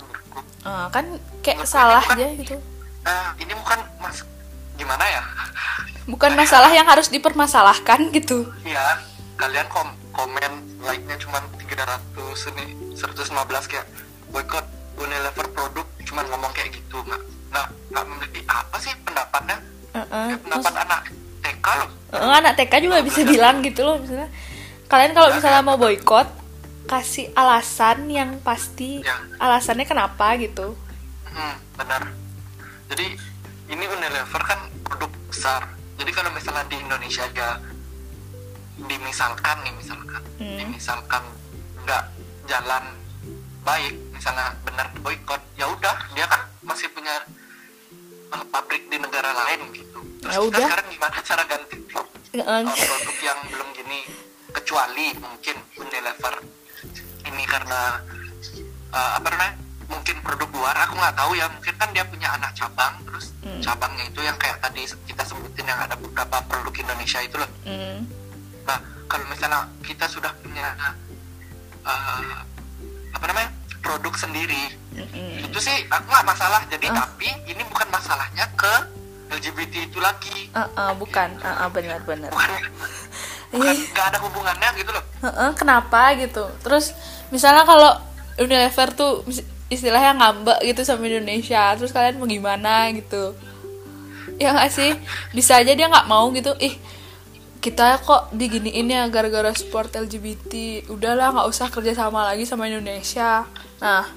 Eh, 0.60 0.88
kan 0.90 1.06
kayak 1.40 1.64
Menurutku 1.64 1.72
salah 1.72 2.04
bukan- 2.04 2.18
aja 2.18 2.28
gitu. 2.36 2.56
Nah 3.00 3.32
ini 3.36 3.54
bukan 3.54 3.80
mas 3.98 4.18
gimana 4.76 5.04
ya? 5.04 5.24
Bukan 6.06 6.32
masalah 6.34 6.70
yang 6.70 6.84
harus 6.84 7.08
dipermasalahkan 7.08 8.12
gitu. 8.12 8.50
Ya 8.64 9.00
kalian 9.36 9.66
kom 9.68 9.88
komen 10.12 10.52
like-nya 10.82 11.16
cuma 11.18 11.40
300 11.56 11.96
ini 12.50 12.66
115 12.94 13.30
kayak 13.66 13.88
boykot 14.30 14.66
Unilever 14.96 15.48
produk 15.50 15.86
cuma 16.04 16.26
ngomong 16.26 16.52
kayak 16.52 16.74
gitu. 16.74 17.00
Nggak 17.00 17.22
nggak 17.50 17.66
nggak 17.90 18.04
memiliki 18.06 18.42
apa 18.46 18.76
sih 18.78 18.92
pendapatnya? 19.00 19.58
Heeh. 19.92 20.26
Kayak 20.28 20.42
pendapat 20.44 20.74
anak 20.78 21.02
TK 21.40 21.68
loh. 21.78 21.90
Eh, 22.12 22.34
anak 22.36 22.54
TK 22.58 22.74
juga 22.82 22.98
bisa 23.00 23.22
bilang 23.24 23.62
gitu 23.62 23.82
loh 23.82 23.96
misalnya. 23.96 24.28
Kalian 24.86 25.14
kalau 25.14 25.30
misalnya 25.32 25.62
mau 25.62 25.78
boykot 25.78 26.28
kasih 26.90 27.30
alasan 27.34 28.10
yang 28.10 28.42
pasti 28.42 29.00
Ya. 29.00 29.16
alasannya 29.38 29.86
kenapa 29.86 30.34
gitu 30.36 30.74
Hmm, 31.30 31.56
benar. 31.78 32.10
Jadi 32.90 33.14
ini 33.70 33.86
Unilever 33.86 34.42
kan 34.42 34.58
produk 34.82 35.08
besar. 35.30 35.62
Jadi 35.96 36.10
kalau 36.10 36.34
misalnya 36.34 36.66
di 36.66 36.76
Indonesia 36.76 37.22
aja 37.22 37.62
dimisalkan 38.80 39.58
nih 39.62 39.74
misalkan, 39.76 40.24
Hmm. 40.38 40.58
dimisalkan 40.58 41.22
nggak 41.80 42.04
jalan 42.48 42.84
baik, 43.62 43.94
misalnya 44.10 44.58
benar 44.64 44.90
boykot, 44.98 45.38
ya 45.54 45.70
udah 45.70 45.96
dia 46.10 46.26
kan 46.26 46.42
masih 46.62 46.90
punya 46.90 47.14
uh, 48.32 48.44
pabrik 48.50 48.90
di 48.90 48.98
negara 48.98 49.30
lain 49.30 49.70
gitu. 49.70 50.00
Terus 50.20 50.34
Ya 50.34 50.40
kita 50.40 50.50
udah. 50.50 50.66
sekarang 50.66 50.88
gimana 50.90 51.18
cara 51.22 51.44
ganti 51.46 51.78
Eh, 52.30 52.62
produk 52.62 53.18
yang 53.20 53.40
belum 53.50 53.70
gini 53.74 54.00
kecuali 54.50 55.14
mungkin 55.16 55.56
Unilever 55.76 56.36
ini 57.30 57.44
karena 57.46 58.02
uh, 58.90 59.12
apa 59.18 59.28
namanya 59.30 59.54
mungkin 59.86 60.16
produk 60.22 60.50
luar 60.52 60.76
aku 60.78 60.94
nggak 60.96 61.16
tahu 61.16 61.32
ya 61.34 61.46
mungkin 61.48 61.74
kan 61.76 61.90
dia 61.90 62.06
punya 62.06 62.30
anak 62.34 62.52
cabang 62.54 62.94
terus 63.06 63.32
Hmm. 63.40 63.64
cabangnya 63.64 64.04
itu 64.04 64.20
yang 64.20 64.36
kayak 64.36 64.60
tadi 64.60 64.84
kita 65.08 65.24
sebutin 65.24 65.64
yang 65.64 65.80
ada 65.80 65.96
beberapa 65.96 66.44
produk 66.44 66.76
Indonesia 66.76 67.24
itu 67.24 67.40
loh. 67.40 67.48
Mm, 67.64 68.04
nah 68.68 68.78
kalau 69.08 69.26
misalnya 69.32 69.64
kita 69.80 70.06
sudah 70.06 70.28
punya 70.44 70.76
uh, 71.82 72.44
apa 73.10 73.26
namanya 73.26 73.50
produk 73.80 74.12
sendiri 74.14 74.76
mm-mm. 74.92 75.48
itu 75.48 75.56
sih 75.58 75.88
aku 75.88 76.04
nggak 76.04 76.28
masalah. 76.28 76.62
Jadi 76.68 76.92
Ah. 76.92 77.08
tapi 77.08 77.32
ini 77.48 77.64
bukan 77.64 77.88
masalahnya 77.90 78.44
ke 78.54 78.74
LGBT 79.32 79.88
itu 79.88 80.00
lagi. 80.00 80.52
Eh, 80.52 80.60
eh, 80.60 80.92
bukan. 81.00 81.30
Eh, 81.40 81.48
eh, 81.48 81.70
benar-benar 81.72 82.30
bukan. 82.30 82.50
Iya. 82.52 82.62
bukan 83.56 83.76
nggak 83.96 84.06
ada 84.14 84.20
hubungannya 84.20 84.70
gitu 84.78 84.92
loh. 84.92 85.04
Heeh, 85.24 85.50
kenapa 85.56 86.14
gitu? 86.20 86.44
Terus 86.60 86.92
misalnya 87.30 87.64
kalau 87.64 87.92
Unilever 88.36 88.90
tuh 88.92 89.28
istilahnya 89.68 90.16
ngambek 90.16 90.60
gitu 90.64 90.82
sama 90.82 91.06
Indonesia 91.06 91.76
terus 91.76 91.92
kalian 91.92 92.18
mau 92.18 92.26
gimana 92.26 92.90
gitu. 92.92 93.36
Ya 94.38 94.56
nggak 94.56 94.72
sih? 94.72 94.96
Bisa 95.32 95.60
aja 95.60 95.72
dia 95.72 95.86
nggak 95.86 96.08
mau 96.08 96.32
gitu. 96.32 96.56
Ih 96.58 96.74
kita 97.60 98.00
kok 98.00 98.32
diginiin 98.32 98.88
ya 98.88 99.04
gara-gara 99.12 99.52
support 99.52 99.92
LGBT 99.92 100.54
udahlah 100.88 101.36
nggak 101.36 101.48
usah 101.48 101.68
kerja 101.68 101.92
sama 101.92 102.24
lagi 102.24 102.48
sama 102.48 102.66
Indonesia. 102.66 103.44
Nah 103.78 104.08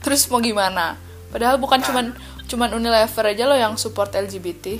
terus 0.00 0.30
mau 0.30 0.38
gimana? 0.38 0.94
Padahal 1.28 1.58
bukan 1.58 1.82
cuman 1.82 2.14
cuman 2.46 2.70
Unilever 2.72 3.24
aja 3.26 3.46
loh 3.46 3.54
yang 3.54 3.74
support 3.74 4.10
LGBT 4.10 4.78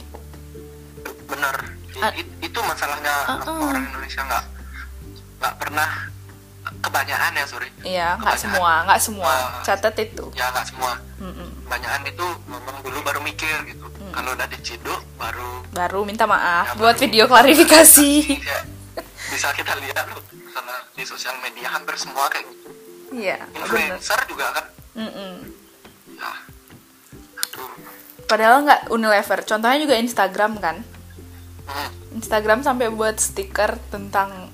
bener 1.26 1.54
A- 2.02 2.10
it- 2.10 2.34
itu 2.42 2.58
masalahnya 2.58 3.14
Uh-uh. 3.38 3.70
orang 3.70 3.86
Indonesia 3.86 4.26
nggak 4.26 4.44
nggak 5.38 5.54
pernah 5.54 5.88
kebanyakan 6.80 7.32
ya 7.36 7.44
sorry. 7.44 7.68
Iya 7.80 8.08
nggak 8.16 8.36
semua 8.36 8.72
nggak 8.84 9.00
semua. 9.00 9.28
Ah. 9.30 9.62
catat 9.62 9.94
itu. 9.96 10.24
ya 10.32 10.48
nggak 10.50 10.66
semua. 10.66 10.92
Mm-mm. 11.20 11.48
kebanyakan 11.64 12.02
itu 12.04 12.26
ngomong 12.48 12.76
dulu 12.80 12.98
baru 13.00 13.20
mikir 13.20 13.56
gitu. 13.68 13.86
Kalau 14.10 14.34
udah 14.34 14.48
diciduk 14.48 15.00
baru 15.14 15.62
baru 15.70 16.00
minta 16.02 16.26
maaf 16.26 16.74
Ya, 16.74 16.74
buat 16.74 16.96
baru. 16.96 17.02
video 17.04 17.24
klarifikasi. 17.28 18.10
Ya, 18.50 18.58
bisa 19.30 19.54
kita 19.54 19.78
lihat 19.78 20.10
loh 20.10 20.18
karena 20.26 20.76
di 20.90 21.04
sosial 21.06 21.38
media 21.38 21.70
hampir 21.70 21.94
semua 21.94 22.26
kayak 22.26 22.48
gitu. 22.50 22.68
Iya 23.12 23.38
bener 23.46 23.68
influencer 23.68 24.18
juga 24.26 24.46
kan? 24.50 24.64
Mm-mm. 24.96 25.32
ya. 26.16 26.32
Aduh. 27.38 27.70
Padahal 28.24 28.62
nggak 28.62 28.80
Unilever. 28.88 29.40
Contohnya 29.44 29.78
juga 29.78 29.94
Instagram 29.94 30.52
kan? 30.58 30.76
Hmm. 31.66 31.90
Instagram 32.10 32.66
sampai 32.66 32.90
buat 32.90 33.14
stiker 33.16 33.78
tentang 33.90 34.50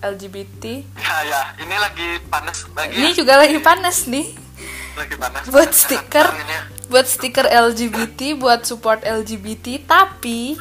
LGBT 0.00 0.64
ya 0.98 1.16
ya 1.24 1.42
ini 1.60 1.76
lagi 1.76 2.08
panas 2.26 2.66
lagi 2.72 2.94
ini 2.96 3.10
ya. 3.12 3.16
juga 3.16 3.34
lagi 3.40 3.58
panas 3.60 4.08
nih 4.08 4.26
lagi 4.96 5.14
panas 5.16 5.42
buat 5.48 5.70
stiker 5.72 6.28
ya. 6.28 6.60
buat 6.90 7.06
stiker 7.06 7.46
LGBT 7.46 8.40
buat 8.40 8.66
support 8.66 9.04
LGBT 9.06 9.86
tapi 9.86 10.58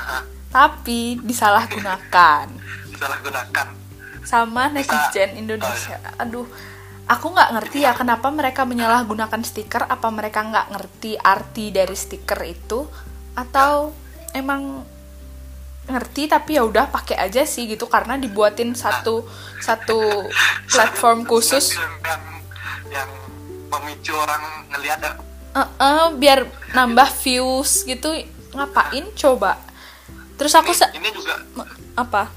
Nah, 0.00 0.24
tapi 0.48 1.20
disalahgunakan 1.20 2.48
disalahgunakan 2.88 3.80
sama 4.24 4.70
netizen 4.70 5.34
Bisa. 5.34 5.40
Indonesia. 5.40 5.96
Aduh, 6.20 6.46
aku 7.08 7.26
nggak 7.34 7.50
ngerti 7.56 7.78
ya 7.82 7.92
kenapa 7.96 8.30
mereka 8.30 8.62
menyalahgunakan 8.62 9.40
stiker. 9.42 9.90
Apa 9.90 10.08
mereka 10.14 10.46
nggak 10.46 10.66
ngerti 10.70 11.18
arti 11.18 11.74
dari 11.74 11.96
stiker 11.96 12.40
itu, 12.46 12.86
atau 13.34 13.90
emang 14.36 14.86
ngerti 15.90 16.26
tapi 16.26 16.56
ya 16.56 16.62
udah 16.62 16.86
pakai 16.88 17.18
aja 17.18 17.42
sih 17.42 17.66
gitu 17.66 17.84
karena 17.86 18.14
dibuatin 18.14 18.72
satu 18.72 19.26
satu 19.58 20.30
platform 20.66 21.26
khusus 21.26 21.74
yang 21.76 22.22
yang 22.90 23.10
memicu 23.70 24.10
orang 24.10 24.42
ngelihat 24.70 24.98
ya. 24.98 25.12
Eh, 25.50 25.68
eh, 25.78 26.06
biar 26.14 26.46
nambah 26.72 27.10
views 27.22 27.82
gitu 27.82 28.14
ngapain 28.50 29.06
coba 29.14 29.58
terus 30.34 30.54
aku 30.54 30.70
ini, 30.72 30.98
ini 30.98 31.10
juga 31.10 31.34
apa 31.94 32.30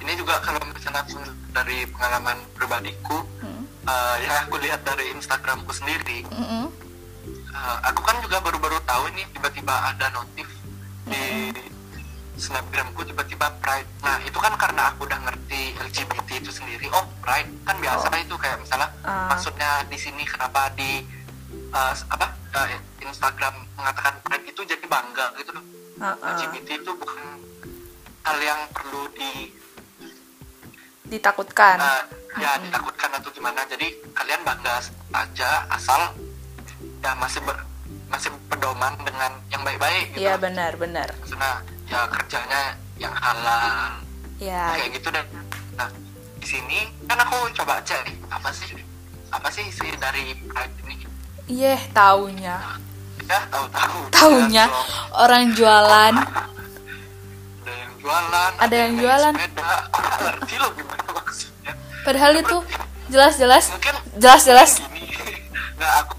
ini 0.00 0.12
juga 0.14 0.40
kalau 0.40 0.60
misalnya 0.68 1.04
dari 1.50 1.84
pengalaman 1.88 2.38
pribadiku 2.52 3.24
Hmm. 3.40 3.64
eh, 3.84 4.16
yang 4.24 4.48
aku 4.48 4.56
lihat 4.56 4.80
dari 4.82 5.12
Instagramku 5.12 5.68
sendiri 5.68 6.24
Mm-mm. 6.28 6.64
eh, 7.50 7.76
aku 7.84 8.00
kan 8.00 8.16
juga 8.20 8.40
baru-baru 8.40 8.80
tahu 8.84 9.12
ini 9.12 9.28
tiba-tiba 9.32 9.72
ada 9.84 10.08
notif 10.10 10.48
di 11.04 11.24
snapgramku 12.36 13.00
tiba-tiba 13.02 13.46
pride. 13.58 13.86
Nah 14.00 14.18
itu 14.20 14.36
kan 14.36 14.52
karena 14.54 14.90
aku 14.90 15.04
udah 15.04 15.18
ngerti 15.20 15.74
LGBT 15.76 16.28
itu 16.38 16.50
sendiri. 16.50 16.86
Oh 16.90 17.06
pride. 17.20 17.48
Kan 17.62 17.76
biasa 17.78 18.06
Oh. 18.06 18.16
itu 18.16 18.34
kayak 18.34 18.58
misalnya 18.58 18.88
Ah. 19.00 19.28
maksudnya 19.28 19.82
di 19.84 19.96
sini 19.96 20.22
kenapa 20.24 20.68
di 20.72 21.02
eh, 21.70 21.94
apa 22.08 22.26
eh, 22.66 22.78
Instagram 23.00 23.54
mengatakan 23.74 24.14
pride 24.20 24.46
itu 24.46 24.60
jadi 24.64 24.84
bangga 24.84 25.26
gitu 25.36 25.50
loh. 25.50 25.64
Ah, 25.96 26.14
ah. 26.16 26.34
LGBT 26.34 26.68
itu 26.76 26.90
bukan 26.92 27.18
hal 28.22 28.38
yang 28.40 28.60
perlu 28.70 29.06
di 29.10 29.50
ditakutkan. 31.04 31.76
eh, 31.78 32.02
ya 32.36 32.58
ditakutkan 32.58 33.10
atau 33.12 33.30
gimana. 33.30 33.62
Jadi 33.64 33.86
kalian 34.10 34.42
bangga 34.42 34.82
aja 35.12 35.50
asal 35.70 36.00
ya 36.98 37.12
masih 37.14 37.38
ber, 37.38 37.54
masih 38.08 38.32
pedoman 38.48 38.96
dengan 38.98 39.30
yang 39.48 39.60
baik-baik 39.60 40.10
gitu 40.10 40.24
iya 40.24 40.34
benar 40.36 40.72
benar. 40.74 41.12
Maksudnya 41.14 41.60
ya 41.94 42.02
kerjanya 42.10 42.62
yang 42.98 43.14
halal. 43.14 44.02
Ya. 44.42 44.74
Kayak 44.74 44.88
gitu 44.98 45.08
dan 45.14 45.26
nah 45.78 45.88
di 46.42 46.46
sini 46.46 46.78
kan 47.06 47.18
aku 47.22 47.46
coba 47.54 47.78
cek 47.86 48.02
nih, 48.02 48.16
apa 48.30 48.50
sih 48.50 48.74
apa 49.30 49.48
sih 49.50 49.62
isi 49.70 49.94
dari 50.02 50.34
Pride 50.50 50.74
ini? 50.86 50.96
Yeh, 51.46 51.80
taunya. 51.94 52.58
ya 53.24 53.40
tahu-tahu 53.48 54.10
Taunya. 54.12 54.66
Ya, 54.68 54.74
orang 55.16 55.54
jualan. 55.56 56.14
ada 57.64 57.72
yang 57.72 57.92
jualan 58.02 58.52
Ada 58.60 58.76
yang 58.76 58.92
jualan. 59.00 59.34
ngerti 60.24 60.54
loh 60.60 60.70
gimana 60.76 61.08
maksudnya. 61.14 61.72
Padahal 62.04 62.32
itu 62.36 62.58
jelas-jelas 63.08 63.70
jelas-jelas 64.16 64.70
nggak 65.76 65.92
aku 66.04 66.14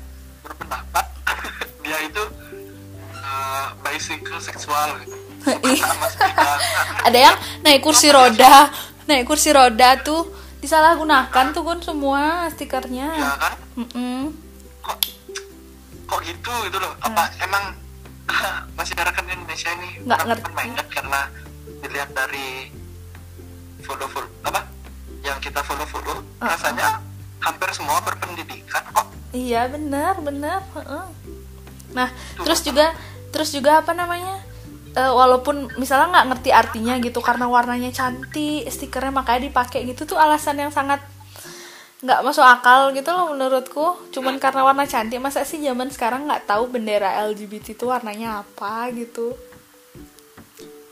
berpendapat 0.46 1.05
dia 1.84 1.98
itu 2.05 2.24
uh, 3.25 3.74
bicycle 3.82 4.38
seksual 4.38 4.94
gitu 5.01 5.25
ada 7.07 7.17
yang 7.17 7.35
naik 7.61 7.81
kursi 7.81 8.09
roda, 8.09 8.69
naik 9.05 9.25
kursi 9.25 9.49
roda 9.49 9.99
tuh 9.99 10.25
disalahgunakan 10.59 11.45
tuh 11.51 11.61
kan 11.61 11.79
semua 11.79 12.21
stikernya. 12.49 13.09
ya 13.13 13.31
kan 13.37 13.53
Mm-mm. 13.77 14.33
kok 14.81 14.97
kok 16.05 16.19
gitu 16.21 16.53
gitu 16.65 16.77
loh 16.77 16.93
apa 16.99 17.29
emang 17.39 17.63
masyarakat 18.79 19.23
Indonesia 19.23 19.69
ini. 19.71 19.89
Nggak 20.03 20.19
ngerti. 20.25 20.41
open-minded 20.41 20.87
karena 20.89 21.21
dilihat 21.79 22.09
dari 22.11 22.73
follow 23.81 24.09
follow 24.09 24.29
apa 24.43 24.65
yang 25.21 25.37
kita 25.37 25.61
follow-follow 25.61 26.17
rasanya 26.37 26.97
hampir 27.37 27.69
semua 27.71 28.01
berpendidikan 28.01 28.81
kok 28.89 29.05
Iya 29.29 29.67
benar 29.67 30.17
benar. 30.17 30.65
heeh. 30.73 31.05
Nah 31.91 32.09
terus 32.39 32.61
juga 32.61 32.95
terus 33.29 33.51
juga 33.51 33.77
apa 33.79 33.91
namanya? 33.91 34.41
Eh, 34.95 35.11
walaupun 35.11 35.75
misalnya 35.75 36.07
nggak 36.07 36.27
ngerti 36.31 36.49
artinya 36.55 36.95
gitu 37.03 37.19
karena 37.19 37.51
warnanya 37.51 37.91
cantik, 37.91 38.63
stikernya 38.71 39.11
makanya 39.11 39.51
dipakai 39.51 39.83
gitu 39.91 40.07
tuh 40.07 40.15
alasan 40.15 40.55
yang 40.55 40.71
sangat 40.71 41.03
nggak 41.99 42.23
masuk 42.23 42.47
akal 42.47 42.95
gitu 42.95 43.11
loh 43.11 43.35
menurutku. 43.35 43.99
Cuman 44.15 44.39
karena 44.39 44.63
warna 44.63 44.87
cantik 44.87 45.19
masa 45.19 45.43
sih 45.43 45.59
zaman 45.59 45.91
sekarang 45.91 46.31
nggak 46.31 46.47
tahu 46.47 46.71
bendera 46.71 47.27
LGBT 47.27 47.75
itu 47.75 47.85
warnanya 47.91 48.47
apa 48.47 48.87
gitu. 48.95 49.35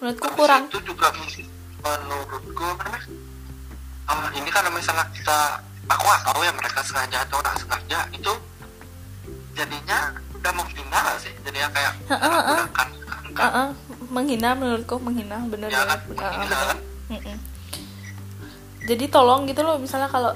Menurutku 0.03 0.27
kurang. 0.35 0.67
itu 0.67 0.83
juga 0.83 1.07
menurutku 1.15 2.67
ah, 4.03 4.27
ini 4.35 4.49
kan 4.51 4.67
misalnya 4.67 5.07
kita 5.15 5.63
aku 5.87 6.03
nggak 6.03 6.23
tahu 6.27 6.39
ya 6.43 6.51
mereka 6.51 6.79
sengaja 6.83 7.17
atau 7.23 7.39
nggak 7.39 7.55
sengaja 7.55 7.99
itu 8.11 8.33
jadinya 9.55 10.11
udah 10.35 10.51
menghina 10.59 11.01
sih 11.23 11.31
jadinya 11.47 11.69
kayak 11.71 11.93
Heeh, 12.11 12.19
heeh. 12.19 12.31
menggunakan 12.35 12.87
kan 13.33 13.49
Heeh, 13.49 13.67
menghina 14.13 14.53
menurutku 14.53 15.01
menghina 15.01 15.41
bener 15.49 15.69
ya 15.73 15.83
kan. 15.83 15.99
Heeh, 16.05 16.33
menghina 16.37 16.57
bener. 17.09 17.19
kan. 17.21 17.37
Jadi 18.83 19.05
tolong 19.07 19.47
gitu 19.47 19.63
loh 19.63 19.79
misalnya 19.79 20.11
kalau 20.11 20.35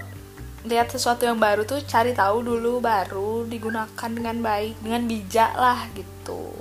lihat 0.67 0.91
sesuatu 0.91 1.23
yang 1.23 1.39
baru 1.39 1.63
tuh 1.63 1.79
cari 1.87 2.11
tahu 2.11 2.43
dulu 2.43 2.83
baru 2.83 3.47
digunakan 3.47 4.09
dengan 4.11 4.43
baik 4.43 4.75
dengan 4.83 5.07
bijak 5.07 5.51
lah 5.55 5.87
gitu. 5.95 6.51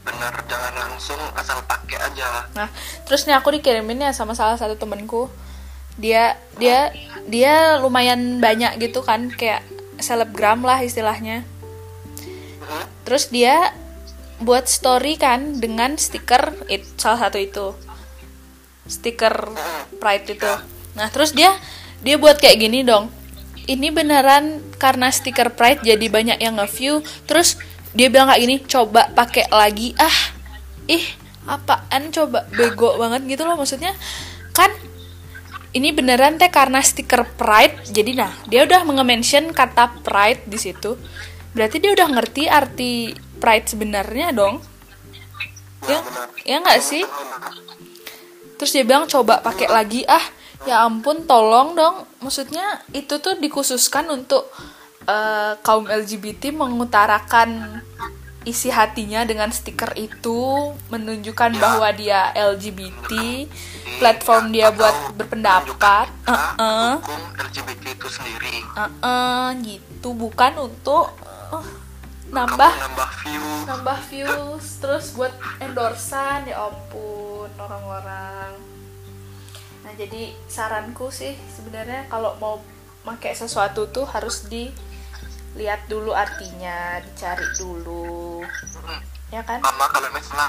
bener 0.00 0.32
jangan 0.48 0.72
langsung 0.80 1.20
asal 1.36 1.60
pakai 1.68 2.00
aja 2.00 2.48
Nah 2.56 2.72
terus 3.04 3.28
nih 3.28 3.36
aku 3.36 3.52
dikirimin 3.52 4.00
ya 4.00 4.16
sama 4.16 4.32
salah 4.32 4.56
satu 4.56 4.72
temenku 4.80 5.28
dia 6.00 6.40
dia 6.56 6.88
dia 7.28 7.76
lumayan 7.76 8.40
banyak 8.40 8.80
gitu 8.80 9.04
kan 9.04 9.28
kayak 9.28 9.60
selebgram 10.00 10.64
lah 10.64 10.80
istilahnya. 10.80 11.44
Terus 13.04 13.28
dia 13.28 13.76
buat 14.40 14.66
story 14.66 15.20
kan 15.20 15.60
dengan 15.60 16.00
stiker 16.00 16.56
it, 16.72 16.84
salah 16.96 17.28
satu 17.28 17.38
itu 17.38 17.76
stiker 18.88 19.54
pride 20.00 20.26
itu. 20.34 20.52
Nah 20.96 21.08
terus 21.12 21.36
dia 21.36 21.52
dia 22.00 22.16
buat 22.16 22.40
kayak 22.40 22.58
gini 22.58 22.82
dong. 22.82 23.12
Ini 23.68 23.92
beneran 23.94 24.64
karena 24.80 25.12
stiker 25.12 25.54
pride 25.54 25.84
jadi 25.84 26.06
banyak 26.10 26.38
yang 26.40 26.58
nge-view. 26.58 27.04
Terus 27.28 27.60
dia 27.94 28.10
bilang 28.10 28.32
kayak 28.32 28.42
gini, 28.42 28.56
coba 28.66 29.12
pakai 29.14 29.46
lagi 29.52 29.94
ah. 30.00 30.18
Ih 30.90 31.20
apaan 31.50 32.12
coba 32.12 32.44
bego 32.52 32.94
banget 33.00 33.26
gitu 33.26 33.42
loh 33.48 33.56
maksudnya 33.56 33.90
kan 34.52 34.70
ini 35.74 35.94
beneran 35.94 36.36
teh 36.36 36.50
karena 36.50 36.78
stiker 36.82 37.26
pride 37.38 37.90
jadi 37.90 38.10
nah 38.14 38.32
dia 38.50 38.66
udah 38.66 38.86
mengemention 38.86 39.54
kata 39.54 40.02
pride 40.06 40.44
di 40.46 40.58
situ 40.60 40.94
berarti 41.56 41.82
dia 41.82 41.90
udah 41.90 42.08
ngerti 42.12 42.42
arti 42.46 42.92
pride 43.40 43.66
sebenarnya 43.66 44.30
dong. 44.30 44.60
Ya 45.88 45.98
ya 46.44 46.56
nggak 46.60 46.80
sih? 46.80 47.02
Terus 48.60 48.70
dia 48.70 48.84
bilang 48.84 49.08
coba 49.08 49.40
pakai 49.40 49.66
lagi. 49.66 50.04
Ah 50.04 50.22
ya 50.68 50.84
ampun 50.84 51.24
tolong 51.24 51.72
dong. 51.72 52.04
Maksudnya 52.20 52.84
itu 52.92 53.16
tuh 53.18 53.40
dikhususkan 53.40 54.12
untuk 54.12 54.44
eh, 55.08 55.56
kaum 55.64 55.88
LGBT 55.88 56.52
mengutarakan 56.52 57.80
isi 58.40 58.72
hatinya 58.72 59.20
dengan 59.28 59.52
stiker 59.52 59.92
itu 60.00 60.72
menunjukkan 60.88 61.52
Ya. 61.52 61.60
bahwa 61.60 61.88
dia 61.92 62.20
LGBT 62.32 63.44
platform 64.00 64.48
dia 64.48 64.72
buat 64.72 65.12
berpendapat. 65.12 66.08
Heeh. 66.24 66.92
dukung 67.00 67.24
LGBT 67.36 67.84
itu 68.00 68.08
sendiri. 68.08 68.56
Heeh, 68.64 69.44
gitu. 69.64 70.16
Bukan 70.16 70.56
untuk 70.56 71.12
kamu 71.50 71.79
nambah. 72.30 72.72
Nambah 72.78 73.10
view. 73.26 73.44
Nambah 73.66 73.98
views 74.06 74.66
terus 74.78 75.12
buat 75.18 75.34
endorsan 75.58 76.46
ya 76.46 76.70
ampun 76.70 77.50
orang-orang. 77.58 78.54
Nah 79.82 79.92
jadi 79.98 80.34
saranku 80.46 81.10
sih 81.10 81.34
sebenarnya 81.50 82.06
kalau 82.06 82.38
mau 82.38 82.62
pakai 83.02 83.34
sesuatu 83.34 83.90
tuh 83.90 84.06
harus 84.06 84.46
dilihat 84.46 85.90
dulu 85.90 86.14
artinya 86.14 87.02
dicari 87.02 87.46
dulu. 87.58 88.46
Hmm. 88.46 89.00
ya 89.34 89.42
kan? 89.42 89.58
Sama 89.62 89.86
kalau 89.90 90.08
misalnya 90.14 90.48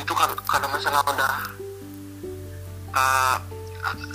itu 0.00 0.12
kalau 0.16 0.34
kalau 0.48 0.68
misalnya 0.72 1.02
udah 1.04 1.34
uh, 2.96 3.36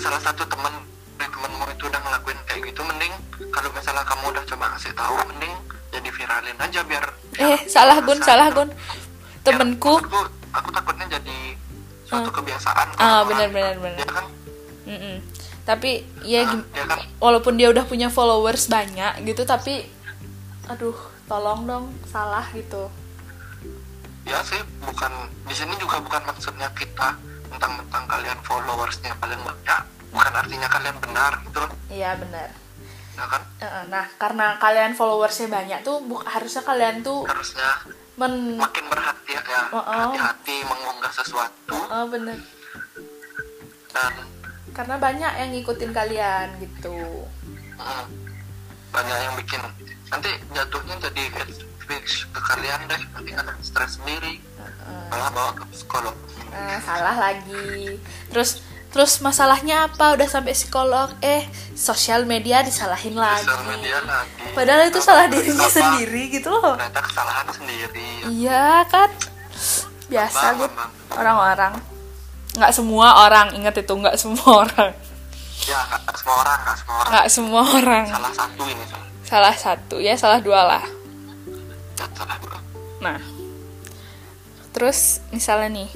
salah 0.01 0.21
satu 0.21 0.43
teman 0.49 0.73
dari 1.15 1.29
temenmu 1.31 1.65
itu 1.71 1.83
udah 1.87 1.99
ngelakuin 2.01 2.39
kayak 2.49 2.61
gitu 2.73 2.81
mending 2.83 3.13
kalau 3.53 3.69
misalnya 3.71 4.03
kamu 4.03 4.23
udah 4.33 4.43
coba 4.49 4.65
kasih 4.75 4.93
tahu 4.97 5.15
mending 5.31 5.53
jadi 5.95 6.09
viralin 6.11 6.57
aja 6.59 6.79
biar 6.83 7.05
eh 7.39 7.59
salah 7.71 7.97
gun 8.03 8.19
salah 8.19 8.47
gun 8.51 8.69
temenku 9.47 9.95
aku 9.99 10.19
aku 10.51 10.69
takutnya 10.75 11.05
jadi 11.19 11.37
suatu 12.05 12.29
kebiasaan 12.31 12.87
ah 12.99 13.23
benar 13.23 13.49
benar 13.49 13.75
benar. 13.79 13.97
dia 13.97 14.07
kan 14.11 14.25
tapi 15.65 16.05
ya 16.21 16.45
dia 16.45 16.85
kan 16.85 17.01
walaupun 17.17 17.57
dia 17.57 17.73
udah 17.73 17.81
punya 17.89 18.13
followers 18.13 18.69
banyak 18.69 19.25
gitu 19.25 19.47
tapi 19.49 19.89
aduh 20.69 20.93
tolong 21.25 21.65
dong 21.65 21.85
salah 22.05 22.45
gitu. 22.53 22.89
Ya 24.25 24.41
sih 24.45 24.61
bukan 24.81 25.09
di 25.45 25.53
sini 25.57 25.73
juga 25.81 25.97
bukan 26.01 26.21
maksudnya 26.25 26.69
kita 26.77 27.17
mentang-mentang 27.49 28.05
kalian 28.05 28.37
followersnya 28.45 29.13
paling 29.17 29.41
banyak 29.41 29.81
bukan 30.13 30.33
artinya 30.37 30.69
kalian 30.69 30.97
benar 31.01 31.33
gitu. 31.49 31.61
Iya 31.89 32.13
benar 32.17 32.64
ya 33.15 33.25
kan? 33.25 33.41
Nah 33.87 34.05
karena 34.15 34.55
kalian 34.57 34.91
followersnya 34.91 35.47
banyak 35.47 35.79
tuh 35.81 36.03
bu- 36.03 36.21
harusnya 36.21 36.61
kalian 36.61 36.99
tuh 36.99 37.23
harusnya 37.23 37.69
men 38.15 38.55
makin 38.55 38.85
berhati 38.87 39.31
ya 39.33 39.41
Oh, 39.71 39.77
oh. 39.77 39.83
hati-hati 40.11 40.63
mengunggah 40.63 41.11
sesuatu. 41.11 41.75
Oh 41.85 42.05
bener. 42.07 42.39
Dan 43.91 44.13
karena 44.71 44.95
banyak 44.95 45.31
yang 45.33 45.49
ngikutin 45.51 45.91
kalian 45.91 46.47
gitu. 46.59 46.95
Banyak 48.91 49.17
yang 49.17 49.35
bikin. 49.35 49.59
Nanti 50.07 50.31
jatuhnya 50.51 50.95
jadi 51.01 51.23
speech 51.79 52.27
ke 52.29 52.39
kalian 52.41 52.79
deh 52.87 53.01
nanti 53.11 53.31
kalian 53.31 53.59
stres 53.61 53.99
sendiri. 53.99 54.39
Heeh. 54.55 55.03
malah 55.11 55.29
bawa 55.29 55.51
ke 55.53 55.63
psikolog. 55.71 56.15
Nah, 56.49 56.79
salah 56.79 57.15
lagi. 57.15 57.99
Terus 58.31 58.63
terus 58.95 59.19
masalahnya 59.19 59.91
apa? 59.91 60.15
Udah 60.15 60.23
sampai 60.23 60.55
psikolog. 60.55 61.11
Eh 61.19 61.43
sosial 61.75 62.23
media 62.23 62.63
disalahin 62.63 63.11
lagi. 63.11 63.43
sosial 63.43 63.67
media 63.67 63.99
lagi. 64.07 64.55
Padahal 64.55 64.87
itu 64.87 65.03
Apa- 65.03 65.07
salah 65.11 65.25
dirinya 65.27 65.67
apa- 65.67 65.75
sendiri 65.75 66.21
gitu 66.31 66.47
loh. 66.47 66.79
Ternyata 66.79 67.01
kesalahan 67.03 67.47
sendiri. 67.51 68.07
Iya 68.31 68.87
kan? 68.87 69.11
Biasa 70.07 70.55
gue 70.55 70.69
bang. 70.71 70.91
orang-orang. 71.11 71.73
Nggak 72.55 72.71
semua 72.71 73.07
orang. 73.27 73.47
Ingat 73.51 73.75
itu 73.83 73.91
nggak 73.91 74.15
semua 74.15 74.63
orang. 74.63 74.91
Ya 75.67 75.79
nggak 75.91 76.15
semua 76.15 76.35
orang 76.39 76.57
nggak 76.63 76.77
semua 76.79 76.95
orang. 76.95 77.11
Nggak 77.11 77.27
semua 77.27 77.61
orang. 77.67 78.05
Salah 78.07 78.31
satu 78.31 78.63
ini 78.63 78.83
salah 78.87 79.07
salah 79.27 79.55
satu. 79.59 79.95
Ya 79.99 80.13
salah 80.15 80.39
dua 80.39 80.61
lah. 80.63 80.83
Salah 82.15 82.37
dua. 82.39 82.57
Nah. 83.03 83.19
Terus 84.71 85.19
misalnya 85.31 85.83
nih 85.83 85.89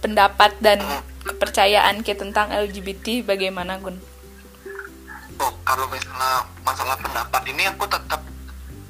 pendapat 0.00 0.56
dan 0.60 0.80
kepercayaan 1.26 2.06
kita 2.06 2.22
tentang 2.22 2.54
LGBT 2.54 3.26
bagaimana 3.26 3.82
Gun? 3.82 3.98
oh 5.36 5.52
kalau 5.66 5.84
misalnya 5.92 6.46
masalah 6.64 6.96
pendapat 6.96 7.44
ini 7.50 7.66
aku 7.68 7.84
tetap 7.90 8.22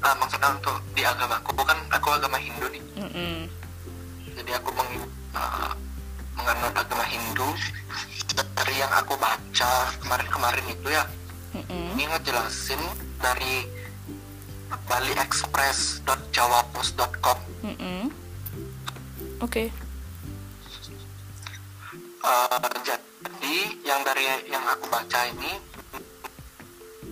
uh, 0.05 0.15
maksudnya 0.15 0.55
untuk 0.55 0.79
di 0.95 1.03
agamaku 1.03 1.51
bukan 1.57 1.75
aku 1.91 2.07
agama 2.13 2.37
Hindu 2.39 2.69
nih 2.71 2.79
Mm-mm. 3.01 3.49
jadi 4.37 4.55
aku 4.61 4.69
meng, 4.71 5.03
uh, 5.35 5.75
menganut 6.39 6.71
agama 6.71 7.03
Hindu 7.03 7.51
dari 8.37 8.77
yang 8.77 8.93
aku 8.93 9.17
baca 9.17 9.89
kemarin-kemarin 9.99 10.65
itu 10.69 10.93
ya 10.93 11.03
Mm-mm. 11.57 11.97
ini 11.97 12.05
ngejelasin 12.07 12.79
dari 13.19 13.65
baliexpress.jawapos.com 14.87 17.37
Mm-mm. 17.65 18.13
Oke. 19.43 19.67
Uh, 22.17 22.57
jadi 23.13 23.57
yang 23.85 24.01
dari 24.01 24.25
yang 24.49 24.65
aku 24.65 24.89
baca 24.89 25.21
ini 25.29 25.53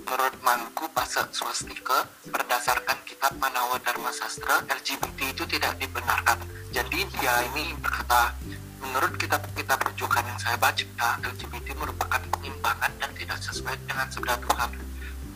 menurut 0.06 0.36
Mangku 0.41 0.86
Pasa 0.94 1.26
Swastika 1.30 2.10
berdasarkan 2.30 2.98
kitab 3.06 3.34
Manawa 3.38 3.78
Dharma 3.86 4.10
Sastra 4.10 4.65
LGBT 4.65 5.34
itu 5.34 5.44
tidak 5.46 5.78
dibenarkan. 5.78 6.41
Jadi 6.74 7.06
dia 7.18 7.34
ini 7.54 7.74
berkata 7.78 8.34
menurut 8.82 9.13
kitab-kitab 9.18 9.82
rujukan 9.94 10.24
yang 10.26 10.39
saya 10.41 10.58
baca 10.58 11.10
LGBT 11.22 11.74
merupakan 11.78 12.22
penyimpangan 12.38 12.91
dan 13.02 13.12
tidak 13.18 13.38
sesuai 13.41 13.76
dengan 13.86 14.08
sabda 14.10 14.36
Tuhan. 14.41 14.70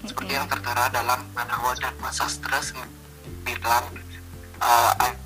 Seperti 0.05 0.31
yang 0.33 0.47
tertera 0.49 0.85
dalam 0.89 1.19
Manawa 1.33 1.73
Dharma 1.77 2.09
Sastra 2.09 2.57
9 2.57 2.79
uh, 4.61 4.93
ay- 5.03 5.19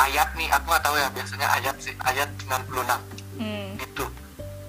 ayat 0.00 0.28
nih 0.36 0.48
aku 0.52 0.64
nggak 0.70 0.84
tahu 0.84 0.96
ya 0.96 1.08
biasanya 1.12 1.48
ayat 1.60 1.76
sih 1.82 1.94
ayat 2.06 2.28
96 2.46 3.19
Hmm. 3.40 3.72
itu 3.80 4.04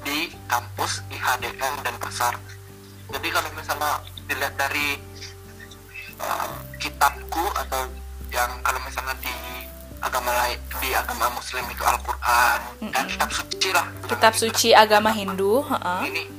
di 0.07 0.31
kampus 0.47 1.03
IHDM 1.12 1.84
dan 1.84 1.95
pasar 1.99 2.39
jadi 3.12 3.27
kalau 3.27 3.49
misalnya 3.51 3.99
dilihat 4.31 4.55
dari 4.55 4.95
uh, 6.23 6.55
kitabku 6.79 7.43
atau 7.60 7.91
yang 8.31 8.47
kalau 8.63 8.79
misalnya 8.88 9.12
di 9.19 9.36
agama 9.99 10.31
lain 10.34 10.57
di 10.79 10.89
agama 10.95 11.27
muslim 11.36 11.67
itu 11.67 11.84
Al-Quran 11.84 12.60
dan 12.95 13.03
kitab 13.12 13.29
suci 13.29 13.69
lah 13.75 13.86
kitab 14.07 14.34
suci 14.34 14.69
agama 14.71 15.12
Hindu 15.12 15.62
uh-uh. 15.67 16.01
ini 16.07 16.31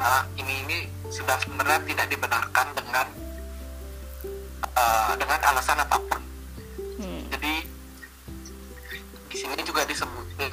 uh, 0.00 0.24
ini 0.40 0.64
ini 0.64 0.78
sudah 1.12 1.36
sebenarnya 1.38 1.78
tidak 1.86 2.06
dibenarkan 2.08 2.66
dengan 2.72 3.06
uh, 4.74 5.12
dengan 5.20 5.38
alasan 5.52 5.78
apa 5.84 6.00
pun 6.08 6.20
Hmm. 6.96 7.28
jadi 7.28 7.60
di 9.28 9.36
sini 9.36 9.60
juga 9.68 9.84
disebutin 9.84 10.48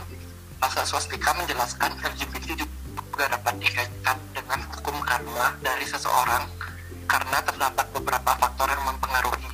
pasal 0.63 0.87
swastika 0.87 1.35
menjelaskan 1.35 1.91
LGBT 1.99 2.55
juga 2.55 3.27
dapat 3.27 3.59
dikaitkan 3.59 4.15
dengan 4.31 4.63
hukum 4.71 4.95
karma 5.03 5.51
dari 5.59 5.83
seseorang 5.83 6.47
karena 7.03 7.43
terdapat 7.43 7.83
beberapa 7.91 8.31
faktor 8.39 8.71
yang 8.71 8.83
mempengaruhi 8.87 9.51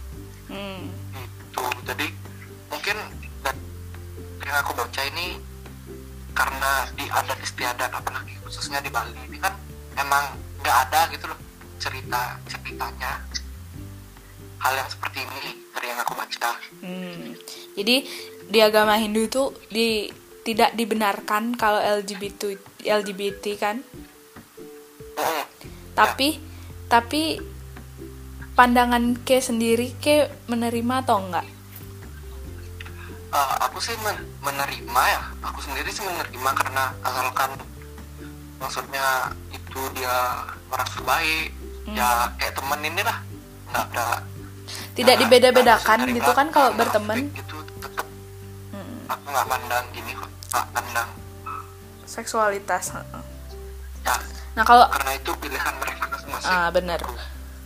Hmm. 0.54 0.86
itu 1.26 1.66
jadi 1.86 2.08
mungkin 2.70 2.98
yang 4.46 4.56
aku 4.62 4.72
baca 4.78 5.02
ini 5.10 5.42
karena 6.38 6.72
di 6.94 7.06
adat 7.10 7.38
istiadat 7.42 7.90
apalagi 7.90 8.38
khususnya 8.46 8.78
di 8.78 8.94
Bali 8.94 9.14
ini 9.30 9.42
kan 9.42 9.58
emang 9.98 10.38
nggak 10.62 10.78
ada 10.90 11.10
gitu 11.10 11.26
loh 11.26 11.38
cerita 11.82 12.38
ceritanya 12.46 13.18
hal 14.62 14.74
yang 14.78 14.90
seperti 14.90 15.26
ini 15.26 15.58
dari 15.74 15.90
yang 15.90 16.02
aku 16.06 16.14
baca 16.14 16.54
Hmm. 16.80 17.34
Jadi 17.76 18.06
di 18.50 18.60
agama 18.62 18.94
Hindu 18.98 19.26
itu 19.26 19.44
di 19.70 20.19
tidak 20.42 20.74
dibenarkan 20.74 21.54
kalau 21.54 21.78
LGBT 21.78 22.56
LGBT 22.82 23.46
kan. 23.56 23.84
Tapi 25.92 26.40
tapi 26.86 27.38
pandangan 28.54 29.20
ke 29.20 29.40
sendiri 29.40 29.94
ke 29.96 30.16
menerima 30.46 30.96
atau 31.02 31.20
enggak? 31.22 31.48
eh, 33.30 33.54
aku 33.62 33.78
sih 33.78 33.94
men- 34.00 34.26
menerima 34.42 35.02
ya 35.08 35.22
aku 35.40 35.62
sendiri 35.62 35.86
sih 35.88 36.02
menerima 36.02 36.50
karena 36.52 36.90
asalkan 37.00 37.54
maksudnya 38.58 39.06
itu 39.50 39.78
dia 39.94 40.18
merasa 40.66 40.98
baik 41.00 41.54
ya 41.88 42.10
kayak 42.36 42.54
temen 42.54 42.82
ini 42.84 43.02
lah 43.02 43.22
nggak 43.70 43.86
ada 43.88 44.08
Tidak 44.92 45.06
nggak- 45.06 45.22
dibeda-bedakan 45.22 46.10
gitu 46.10 46.32
kan 46.32 46.48
kalau 46.50 46.74
berteman. 46.74 47.30
gitu 47.30 47.54
tetep 47.78 48.06
Hmm. 48.70 48.98
aku 49.08 49.26
nggak 49.30 49.46
mandang 49.48 49.86
gini 49.92 50.09
mandang 50.54 51.10
Seksualitas. 52.10 52.98
heeh. 52.98 53.24
ya 54.06 54.16
Nah 54.58 54.64
kalau 54.66 54.90
karena 54.90 55.12
itu 55.16 55.32
pilihan 55.38 55.74
mereka 55.78 56.04
masing-masing 56.10 56.50
ah 56.50 56.68
benar. 56.74 57.00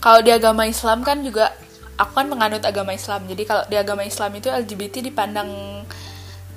Kalau 0.04 0.19
di 0.19 0.32
agama 0.36 0.67
Islam 0.67 1.00
kan 1.02 1.24
juga 1.24 1.56
aku 1.96 2.12
kan 2.12 2.28
menganut 2.28 2.62
agama 2.67 2.91
Islam. 2.91 3.24
Jadi 3.24 3.43
kalau 3.48 3.63
di 3.72 3.80
agama 3.80 4.04
Islam 4.04 4.36
itu 4.36 4.52
LGBT 4.52 5.00
dipandang 5.00 5.50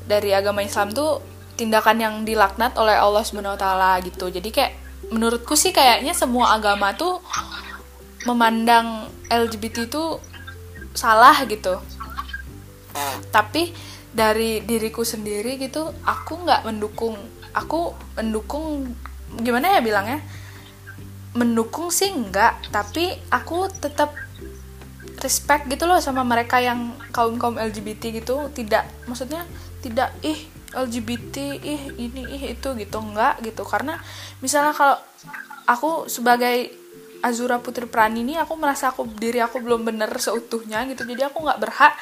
dari 0.07 0.35
agama 0.35 0.67
Islam 0.67 0.91
tuh 0.91 1.23
tindakan 1.55 1.97
yang 2.03 2.15
dilaknat 2.27 2.75
oleh 2.77 2.99
Allah 2.99 3.23
Subhanahu 3.23 3.55
wa 3.55 3.61
taala 3.61 3.91
gitu. 4.03 4.29
Jadi 4.29 4.51
kayak 4.51 4.73
menurutku 5.15 5.55
sih 5.55 5.71
kayaknya 5.71 6.13
semua 6.13 6.59
agama 6.59 6.91
tuh 6.99 7.23
memandang 8.27 9.07
LGBT 9.31 9.87
itu 9.87 10.19
salah 10.93 11.39
gitu. 11.47 11.79
Hmm, 12.93 13.19
Tapi 13.31 13.71
dari 14.17 14.65
diriku 14.65 15.05
sendiri 15.05 15.61
gitu, 15.61 15.93
aku 16.09 16.41
nggak 16.41 16.65
mendukung. 16.65 17.21
Aku 17.53 17.93
mendukung 18.17 18.89
gimana 19.37 19.77
ya 19.77 19.81
bilangnya? 19.85 20.25
mendukung 21.37 21.93
sih 21.93 22.09
enggak 22.09 22.57
tapi 22.73 23.13
aku 23.29 23.69
tetap 23.69 24.17
respect 25.21 25.69
gitu 25.69 25.85
loh 25.85 26.01
sama 26.01 26.25
mereka 26.25 26.59
yang 26.59 26.97
kaum 27.13 27.37
kaum 27.37 27.61
LGBT 27.61 28.25
gitu 28.25 28.49
tidak 28.57 28.89
maksudnya 29.05 29.45
tidak 29.85 30.17
ih 30.25 30.49
LGBT 30.73 31.61
ih 31.61 31.83
ini 32.01 32.25
ih 32.37 32.43
itu 32.57 32.69
gitu 32.73 32.99
enggak 33.01 33.41
gitu 33.45 33.63
karena 33.69 34.01
misalnya 34.41 34.73
kalau 34.73 34.97
aku 35.69 36.09
sebagai 36.09 36.73
Azura 37.25 37.61
Putri 37.61 37.89
Prani 37.89 38.25
ini 38.25 38.35
aku 38.37 38.57
merasa 38.57 38.93
aku 38.93 39.09
diri 39.09 39.41
aku 39.41 39.61
belum 39.61 39.85
bener 39.89 40.09
seutuhnya 40.17 40.85
gitu 40.89 41.05
jadi 41.05 41.29
aku 41.33 41.45
nggak 41.45 41.61
berhak 41.61 41.95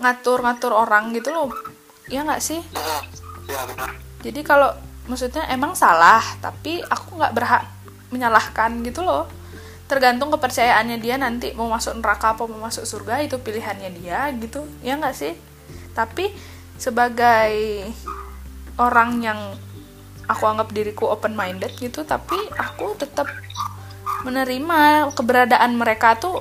ngatur-ngatur 0.00 0.72
orang 0.74 1.14
gitu 1.14 1.30
loh. 1.30 1.50
Ya 2.10 2.22
nggak 2.22 2.42
sih? 2.42 2.60
Hmm, 2.74 3.02
ya 3.50 3.60
benar. 3.68 3.90
Jadi 4.24 4.40
kalau 4.40 4.70
maksudnya 5.04 5.44
emang 5.52 5.76
salah 5.76 6.24
tapi 6.40 6.80
aku 6.80 7.20
nggak 7.20 7.34
berhak 7.36 7.64
menyalahkan 8.10 8.80
gitu 8.86 9.04
loh. 9.04 9.28
Tergantung 9.84 10.32
kepercayaannya 10.32 10.96
dia 10.96 11.20
nanti 11.20 11.52
mau 11.52 11.68
masuk 11.68 12.00
neraka 12.00 12.32
apa 12.32 12.48
mau 12.48 12.64
masuk 12.64 12.88
surga 12.88 13.20
itu 13.20 13.36
pilihannya 13.36 13.90
dia 14.00 14.32
gitu. 14.38 14.64
Ya 14.80 14.96
nggak 14.96 15.16
sih? 15.16 15.36
Tapi 15.92 16.32
sebagai 16.80 17.84
orang 18.80 19.22
yang 19.22 19.40
aku 20.26 20.44
anggap 20.48 20.72
diriku 20.72 21.12
open 21.12 21.36
minded 21.36 21.70
gitu 21.76 22.02
tapi 22.02 22.36
aku 22.56 22.96
tetap 22.96 23.28
menerima 24.24 25.12
keberadaan 25.12 25.76
mereka 25.76 26.16
tuh 26.16 26.40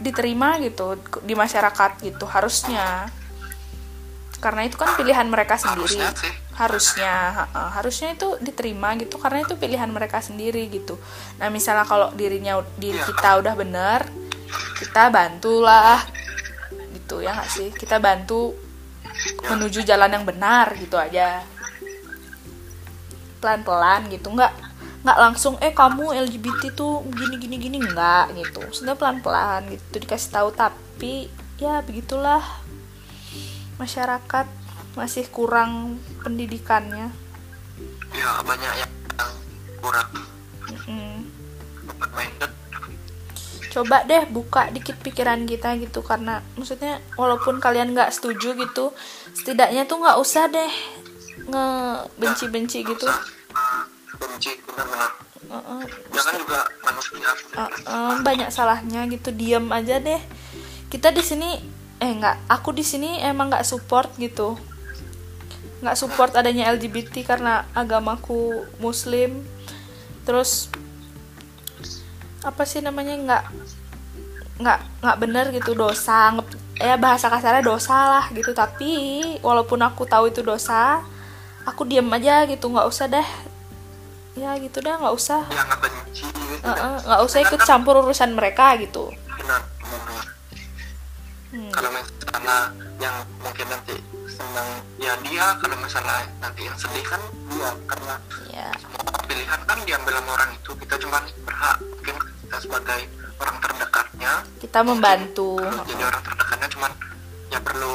diterima 0.00 0.60
gitu 0.60 1.00
di 1.24 1.32
masyarakat 1.32 2.04
gitu 2.04 2.24
harusnya. 2.28 3.08
Karena 4.36 4.68
itu 4.68 4.76
kan 4.76 4.92
pilihan 4.94 5.24
mereka 5.26 5.56
sendiri. 5.56 5.96
harusnya 5.96 6.08
sih. 6.12 6.32
Harusnya. 6.56 7.14
Harusnya 7.72 8.08
itu 8.12 8.28
diterima 8.40 8.92
gitu 9.00 9.16
karena 9.16 9.44
itu 9.44 9.56
pilihan 9.56 9.88
mereka 9.88 10.20
sendiri 10.20 10.68
gitu. 10.68 11.00
Nah 11.40 11.48
misalnya 11.48 11.88
kalau 11.88 12.12
dirinya 12.12 12.60
diri 12.76 13.00
Iya. 13.00 13.08
kita 13.08 13.28
udah 13.40 13.54
bener 13.56 14.00
kita 14.76 15.08
bantulah. 15.08 16.04
Gitu 16.92 17.24
ya 17.24 17.32
nggak 17.32 17.50
sih? 17.50 17.68
Kita 17.72 17.96
bantu 17.96 18.52
menuju 19.48 19.80
jalan 19.84 20.12
yang 20.12 20.24
benar 20.28 20.76
gitu 20.76 21.00
aja. 21.00 21.40
Pelan 23.40 23.64
pelan 23.64 24.08
gitu 24.12 24.28
nggak 24.32 24.65
nggak 25.06 25.18
langsung 25.22 25.54
eh 25.62 25.70
kamu 25.70 26.10
LGBT 26.26 26.74
tuh 26.74 27.06
gini 27.14 27.38
gini 27.38 27.56
gini. 27.62 27.78
Nggak 27.78 28.34
gitu. 28.34 28.62
Sudah 28.74 28.98
pelan 28.98 29.22
pelan 29.22 29.70
gitu 29.70 30.02
dikasih 30.02 30.34
tahu. 30.34 30.50
Tapi 30.50 31.30
ya 31.62 31.78
begitulah. 31.86 32.42
Masyarakat 33.78 34.50
masih 34.98 35.30
kurang 35.30 36.02
pendidikannya. 36.26 37.14
Ya 38.10 38.30
banyak 38.42 38.72
yang 38.82 38.92
kurang. 39.78 40.10
Open 41.96 42.10
minded 42.12 42.52
coba 43.76 44.08
deh 44.08 44.24
buka 44.32 44.72
dikit 44.72 44.96
pikiran 45.04 45.44
kita 45.44 45.76
gitu 45.76 46.00
karena 46.00 46.40
maksudnya 46.56 46.96
walaupun 47.12 47.60
kalian 47.60 47.92
nggak 47.92 48.08
setuju 48.08 48.56
gitu 48.56 48.96
setidaknya 49.36 49.84
tuh 49.84 50.00
nggak 50.00 50.16
usah 50.16 50.48
deh 50.48 50.72
ngebenci-benci 51.44 52.88
gitu 52.88 53.04
benci 54.18 54.52
benar-benar 54.64 55.26
ya 55.46 56.20
kan 56.22 56.34
juga 56.40 56.60
manusia. 56.82 57.30
Uh-uh, 57.54 58.10
banyak 58.22 58.48
salahnya 58.50 59.06
gitu 59.10 59.30
diam 59.30 59.70
aja 59.70 60.02
deh. 60.02 60.20
Kita 60.90 61.14
di 61.14 61.22
sini 61.22 61.50
eh 61.96 62.12
nggak 62.12 62.50
aku 62.50 62.76
di 62.76 62.84
sini 62.84 63.22
emang 63.22 63.52
nggak 63.52 63.66
support 63.66 64.10
gitu. 64.18 64.58
Nggak 65.84 65.96
support 65.98 66.32
adanya 66.34 66.72
LGBT 66.74 67.22
karena 67.22 67.68
agamaku 67.76 68.66
muslim. 68.82 69.44
Terus 70.26 70.72
apa 72.42 72.62
sih 72.62 72.82
namanya 72.82 73.14
nggak 73.16 73.44
nggak 74.56 74.78
nggak 75.04 75.18
bener 75.20 75.46
gitu 75.54 75.76
dosa. 75.78 76.34
Nge- 76.34 76.64
ya 76.76 77.00
bahasa 77.00 77.30
kasarnya 77.30 77.62
dosa 77.62 77.96
lah 78.18 78.24
gitu. 78.34 78.50
Tapi 78.50 79.22
walaupun 79.40 79.80
aku 79.84 80.04
tahu 80.08 80.28
itu 80.32 80.42
dosa 80.42 81.04
aku 81.66 81.82
diam 81.82 82.06
aja 82.14 82.46
gitu 82.46 82.70
nggak 82.70 82.86
usah 82.86 83.10
deh 83.10 83.26
ya 84.36 84.52
gitu 84.60 84.78
dah 84.84 85.00
nggak 85.00 85.16
usah. 85.16 85.42
Ya 85.48 85.62
nggak 85.64 85.80
gitu 86.12 86.28
Uh-uh, 86.60 86.96
nggak 87.08 87.20
usah 87.24 87.38
ikut 87.40 87.60
campur 87.64 88.04
urusan 88.04 88.36
mereka 88.36 88.76
gitu. 88.76 89.08
Benar 89.40 89.60
benar. 89.80 90.24
Hmm. 91.56 91.72
kalau 91.72 91.88
misalnya 91.88 92.58
yang 93.00 93.16
mungkin 93.40 93.66
nanti 93.72 93.96
senang 94.28 94.68
ya 95.00 95.16
dia. 95.24 95.56
Kalau 95.56 95.76
misalnya 95.80 96.28
nanti 96.36 96.68
yang 96.68 96.76
sedih 96.76 97.04
kan 97.08 97.22
dia. 97.48 97.70
Karena 97.88 98.14
ya 98.52 98.68
semua 98.76 99.24
pilihan 99.24 99.60
kan 99.64 99.78
diambil 99.88 100.12
sama 100.20 100.30
orang 100.36 100.50
itu. 100.52 100.70
Kita 100.84 100.94
cuma 101.00 101.18
berhak 101.48 101.76
mungkin 101.80 102.16
kita 102.44 102.56
sebagai 102.60 103.00
orang 103.40 103.56
terdekatnya. 103.64 104.32
Kita 104.60 104.78
membantu. 104.84 105.56
Kalau 105.56 105.84
jadi 105.88 106.02
orang 106.04 106.22
terdekatnya 106.22 106.68
cuman 106.76 106.92
ya 107.48 107.58
perlu 107.64 107.94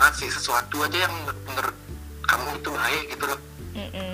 ngasih 0.00 0.28
sesuatu 0.32 0.76
aja 0.82 0.98
yang 1.06 1.14
menurut 1.46 1.76
kamu 2.26 2.48
itu 2.58 2.70
baik 2.74 3.04
gitu 3.14 3.24
loh. 3.30 3.40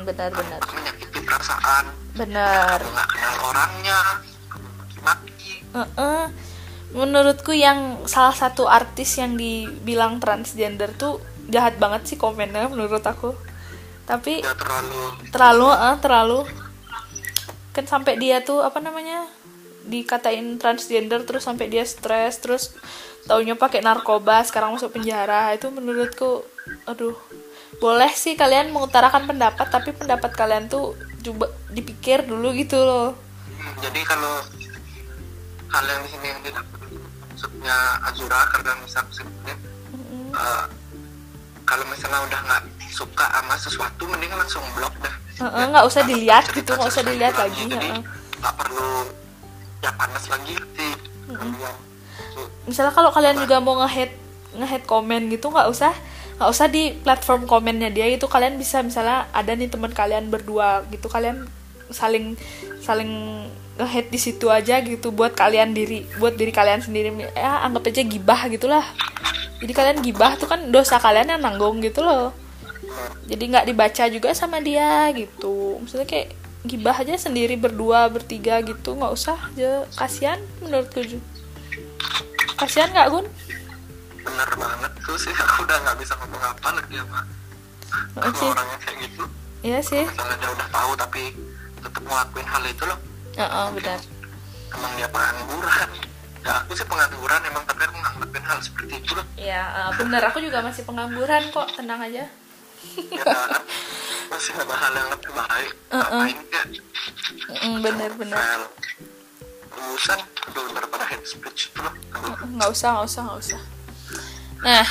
Benar-benar 0.07 0.62
Tanpa 0.62 0.74
menyakiti 0.79 1.06
perasaan 1.26 1.84
benar. 2.14 2.78
Kamu 2.80 2.94
nggak 2.94 3.08
kenal 3.12 3.36
orangnya. 3.50 4.00
Kamu 4.48 4.68
maki-maki. 4.78 5.52
Uh-uh. 5.74 6.24
menurutku 6.96 7.52
yang 7.52 8.08
salah 8.08 8.32
satu 8.32 8.64
artis 8.64 9.20
yang 9.20 9.36
dibilang 9.36 10.16
transgender 10.16 10.96
tuh 10.96 11.20
jahat 11.52 11.76
banget 11.76 12.08
sih 12.08 12.16
komennya 12.16 12.72
menurut 12.72 13.04
aku. 13.04 13.36
Tapi 14.06 14.40
ya 14.40 14.54
terlalu. 14.56 15.02
terlalu 15.34 15.68
eh, 15.76 15.96
terlalu. 16.00 16.40
Kan 17.76 17.84
sampai 17.84 18.16
dia 18.16 18.40
tuh 18.40 18.64
apa 18.64 18.80
namanya 18.80 19.28
dikatain 19.86 20.56
transgender 20.56 21.22
terus 21.28 21.44
sampai 21.46 21.70
dia 21.70 21.86
stres 21.86 22.42
terus 22.42 22.74
taunya 23.28 23.54
pakai 23.54 23.84
narkoba 23.84 24.40
sekarang 24.46 24.78
masuk 24.78 24.96
penjara. 24.96 25.52
Itu 25.52 25.68
menurutku 25.68 26.46
aduh 26.88 27.18
boleh 27.76 28.12
sih 28.16 28.34
kalian 28.34 28.72
mengutarakan 28.72 29.28
pendapat 29.28 29.66
tapi 29.68 29.92
pendapat 29.92 30.32
kalian 30.32 30.64
tuh 30.66 30.96
coba 31.20 31.52
dipikir 31.68 32.24
dulu 32.24 32.56
gitu 32.56 32.80
loh. 32.80 33.12
Hmm, 33.44 33.72
jadi 33.84 34.00
kalau 34.06 34.40
kalian 35.68 35.98
di 36.06 36.08
sini 36.08 36.26
yang 36.30 36.40
tidak 36.40 36.64
maksudnya 37.28 37.76
Azura 38.08 38.40
kalian 38.54 38.78
bisa 38.86 39.00
kesimpulan 39.12 39.58
eh, 40.32 40.64
kalau 41.66 41.84
misalnya 41.92 42.20
udah 42.24 42.40
nggak 42.48 42.62
suka 42.88 43.26
sama 43.28 43.54
sesuatu 43.60 44.02
mending 44.08 44.32
langsung 44.32 44.64
blok 44.72 44.94
dah. 45.04 45.14
Nggak 45.44 45.84
usah 45.84 46.00
Nggak 46.00 46.10
dilihat 46.16 46.44
perlu 46.48 46.56
gitu 46.56 46.70
nggak 46.72 46.88
usah 46.88 47.04
dilihat 47.04 47.34
lagi 47.36 47.62
jadi 47.68 47.88
heeh. 47.92 48.02
nggak 48.40 48.54
perlu 48.56 48.88
ya 49.84 49.90
panas 50.00 50.24
lagi 50.32 50.54
sih. 50.56 50.92
Kalian 51.28 51.76
Tuh, 52.32 52.48
misalnya 52.64 52.92
kalau 52.96 53.10
kalian 53.12 53.36
juga 53.36 53.60
mau 53.60 53.76
nge-head 53.84 54.12
nge-head 54.56 54.82
komen 54.88 55.28
gitu 55.28 55.52
nggak 55.52 55.68
usah 55.68 55.92
nggak 56.37 56.51
usah 56.53 56.68
di 56.68 56.92
platform 57.01 57.49
komennya 57.49 57.88
dia 57.88 58.05
itu 58.12 58.29
kalian 58.29 58.61
bisa 58.61 58.85
misalnya 58.85 59.25
ada 59.33 59.57
nih 59.57 59.72
teman 59.72 59.92
kalian 59.92 60.29
berdua 60.29 60.85
gitu. 60.92 61.09
Kalian 61.09 61.49
saling 61.88 62.37
saling 62.85 63.44
nge-head 63.77 64.09
di 64.09 64.18
situ 64.20 64.49
aja 64.49 64.81
gitu 64.81 65.12
buat 65.12 65.37
kalian 65.37 65.77
diri 65.77 66.05
buat 66.20 66.37
diri 66.37 66.53
kalian 66.53 66.85
sendiri. 66.85 67.12
Ya 67.33 67.64
anggap 67.64 67.88
aja 67.88 68.05
gibah 68.05 68.40
gitulah. 68.53 68.85
Jadi 69.64 69.72
kalian 69.72 69.99
gibah 70.05 70.37
tuh 70.37 70.49
kan 70.49 70.68
dosa 70.68 71.01
kalian 71.01 71.33
yang 71.33 71.40
nanggung 71.40 71.81
gitu 71.81 72.05
loh. 72.05 72.37
Jadi 73.27 73.44
nggak 73.53 73.66
dibaca 73.72 74.05
juga 74.12 74.29
sama 74.37 74.61
dia 74.61 75.09
gitu. 75.16 75.81
Maksudnya 75.81 76.05
kayak 76.05 76.37
gibah 76.66 76.96
aja 76.96 77.16
sendiri 77.16 77.57
berdua 77.57 78.12
bertiga 78.12 78.61
gitu. 78.61 78.92
Nggak 78.92 79.12
usah 79.16 79.38
aja. 79.53 79.88
Kasihan 79.96 80.40
menurutku 80.61 81.01
kasihan 82.57 82.88
nggak 82.88 83.09
Gun 83.12 83.27
bener 84.26 84.50
banget 84.52 84.92
tuh 85.00 85.16
sih. 85.16 85.32
Aku 85.42 85.62
udah 85.62 85.76
nggak 85.80 85.96
bisa 85.96 86.12
ngomong 86.18 86.42
apa 86.42 86.68
lagi 86.74 86.94
sama 86.98 87.20
Oke. 88.18 88.36
sama 88.36 88.52
orang 88.52 88.66
yang 88.66 88.80
kayak 88.82 88.98
gitu. 89.04 89.24
Iya 89.62 89.78
sih. 89.80 90.04
Misalnya 90.04 90.36
dia 90.36 90.50
udah 90.52 90.68
tahu 90.68 90.90
tapi 90.94 91.22
tetap 91.78 92.02
ngelakuin 92.02 92.46
hal 92.46 92.62
itu 92.64 92.84
loh. 92.84 92.98
Heeh, 93.34 93.66
benar. 93.72 94.00
emang 94.68 94.92
dia 94.94 95.08
pengangguran. 95.08 95.90
Ya 96.42 96.52
aku 96.60 96.72
sih 96.74 96.86
pengangguran 96.86 97.40
emang 97.44 97.64
tapi 97.64 97.82
aku 97.82 97.96
ngelakuin 97.96 98.44
hal 98.44 98.58
seperti 98.60 98.92
itu 98.96 99.12
loh. 99.12 99.26
Iya, 99.36 99.62
eh, 99.62 99.90
bener. 99.96 100.22
Aku 100.24 100.38
juga 100.38 100.58
masih 100.60 100.82
pengangguran 100.82 101.42
kok. 101.50 101.68
Tenang 101.74 102.00
aja. 102.00 102.24
ya 103.10 103.22
kan? 103.22 103.62
Masih 104.26 104.52
ada 104.54 104.74
hal 104.74 104.92
yang 104.92 105.08
lebih 105.10 105.30
baik. 105.32 105.72
Ngapain 105.88 106.38
kayak 106.46 106.68
Mm, 107.56 107.78
bener, 107.78 108.10
bener. 108.14 108.34
file 108.34 108.66
lulusan 109.72 110.18
aduh 110.46 110.66
daripada 110.72 111.04
head 111.04 111.22
speech 111.22 111.70
itu 111.70 111.78
loh. 111.78 111.94
Nggak 112.48 112.70
usah, 112.70 112.88
nggak 112.92 113.06
usah, 113.06 113.20
nggak 113.22 113.38
usah. 113.40 113.60
Nah, 114.64 114.87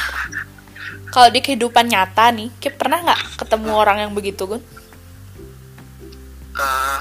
kalau 1.10 1.30
di 1.32 1.40
kehidupan 1.42 1.88
nyata 1.90 2.30
nih, 2.34 2.50
Kip 2.60 2.78
pernah 2.78 3.02
nggak 3.02 3.40
ketemu 3.40 3.72
orang 3.74 3.98
yang 4.04 4.12
begitu, 4.14 4.46
Gun? 4.46 4.62
Eh, 6.56 7.00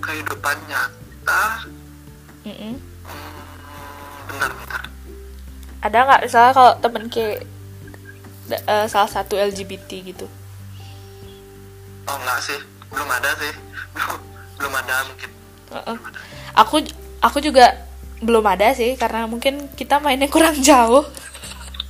kehidupan 0.00 0.56
nyata 0.64 1.68
Mm-mm. 2.48 2.80
hmm, 2.80 3.40
bentar 4.32 4.48
bentar 4.48 4.82
Ada 5.84 5.98
nggak 6.08 6.20
misalnya 6.24 6.52
kalau 6.56 6.72
temen 6.80 7.04
ke 7.12 7.44
eh, 8.48 8.86
salah 8.88 9.10
satu 9.12 9.36
LGBT 9.36 9.90
gitu? 10.00 10.26
oh 12.08 12.16
enggak 12.24 12.40
sih 12.42 12.58
belum 12.90 13.06
ada 13.06 13.30
sih 13.36 13.52
belum 13.94 14.18
belum 14.58 14.72
ada 14.80 14.94
mungkin 15.06 15.30
Heeh. 15.70 15.96
Aku 16.58 16.76
aku 17.22 17.38
juga 17.38 17.78
belum 18.18 18.42
ada 18.42 18.74
sih 18.74 18.98
karena 18.98 19.30
mungkin 19.30 19.70
kita 19.78 20.02
mainnya 20.02 20.26
kurang 20.26 20.58
jauh. 20.58 21.06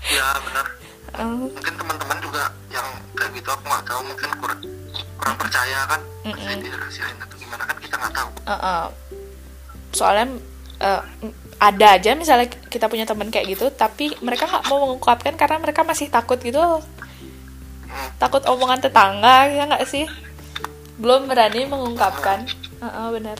Ya 0.08 0.26
benar. 0.40 0.66
Eh, 1.10 1.26
mungkin 1.26 1.74
teman-teman 1.74 2.18
juga 2.22 2.42
yang 2.70 2.86
kayak 3.18 3.30
gitu 3.34 3.48
aku 3.50 3.64
nggak 3.66 3.84
tahu 3.84 4.00
mungkin 4.06 4.28
kurang 4.38 4.60
kurang 5.18 5.36
percaya 5.36 5.78
kan 5.90 6.00
Mm-mm. 6.22 6.38
saya 6.38 6.56
dirahasiain 6.62 7.18
atau 7.18 7.36
gimana 7.36 7.62
kan 7.66 7.76
kita 7.82 7.94
nggak 7.98 8.14
tahu. 8.14 8.30
Uh-uh. 8.46 8.84
soalnya 9.90 10.38
uh, 10.78 11.02
ada 11.58 11.98
aja 11.98 12.14
misalnya 12.14 12.46
kita 12.46 12.86
punya 12.86 13.02
teman 13.04 13.26
kayak 13.28 13.58
gitu 13.58 13.74
tapi 13.74 14.14
mereka 14.22 14.46
nggak 14.46 14.70
mau 14.70 14.86
mengungkapkan 14.86 15.34
karena 15.34 15.58
mereka 15.58 15.82
masih 15.82 16.06
takut 16.08 16.38
gitu 16.38 16.62
loh. 16.62 16.80
Hmm, 17.90 18.08
takut 18.22 18.46
omongan 18.46 18.78
tetangga 18.78 19.50
ya 19.50 19.66
nggak 19.66 19.82
sih? 19.90 20.06
Belum 20.94 21.26
berani 21.26 21.66
mengungkapkan. 21.66 22.46
Uh 22.78 23.10
benar. 23.10 23.36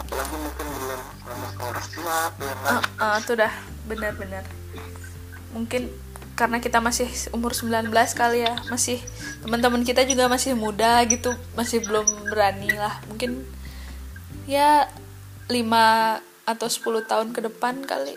Apalagi 0.00 0.34
mungkin 0.40 0.66
belum 0.72 1.00
sama 1.20 1.80
tua 1.92 2.18
belum 2.40 2.58
uh, 2.64 2.82
uh, 2.96 3.16
tuh 3.28 3.36
dah 3.36 3.52
benar-benar 3.86 4.61
mungkin 5.52 5.92
karena 6.32 6.58
kita 6.58 6.80
masih 6.80 7.06
umur 7.36 7.52
19 7.52 7.92
kali 7.92 8.42
ya 8.42 8.56
masih 8.72 8.98
teman-teman 9.44 9.84
kita 9.84 10.02
juga 10.08 10.26
masih 10.32 10.56
muda 10.56 11.04
gitu 11.06 11.36
masih 11.54 11.84
belum 11.84 12.08
berani 12.32 12.72
lah. 12.72 12.98
Mungkin 13.06 13.44
ya 14.48 14.88
5 15.46 15.52
atau 16.48 16.68
10 16.68 17.04
tahun 17.06 17.28
ke 17.36 17.40
depan 17.46 17.84
kali. 17.84 18.16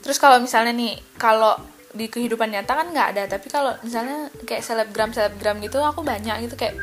Terus 0.00 0.16
kalau 0.16 0.40
misalnya 0.40 0.72
nih 0.72 0.96
kalau 1.20 1.58
di 1.90 2.06
kehidupan 2.06 2.54
nyata 2.54 2.72
kan 2.78 2.86
nggak 2.94 3.08
ada 3.18 3.22
tapi 3.26 3.50
kalau 3.50 3.74
misalnya 3.82 4.30
kayak 4.46 4.62
selebgram 4.62 5.10
selebgram 5.10 5.58
gitu 5.58 5.82
aku 5.82 6.06
banyak 6.06 6.46
gitu 6.46 6.54
kayak 6.54 6.78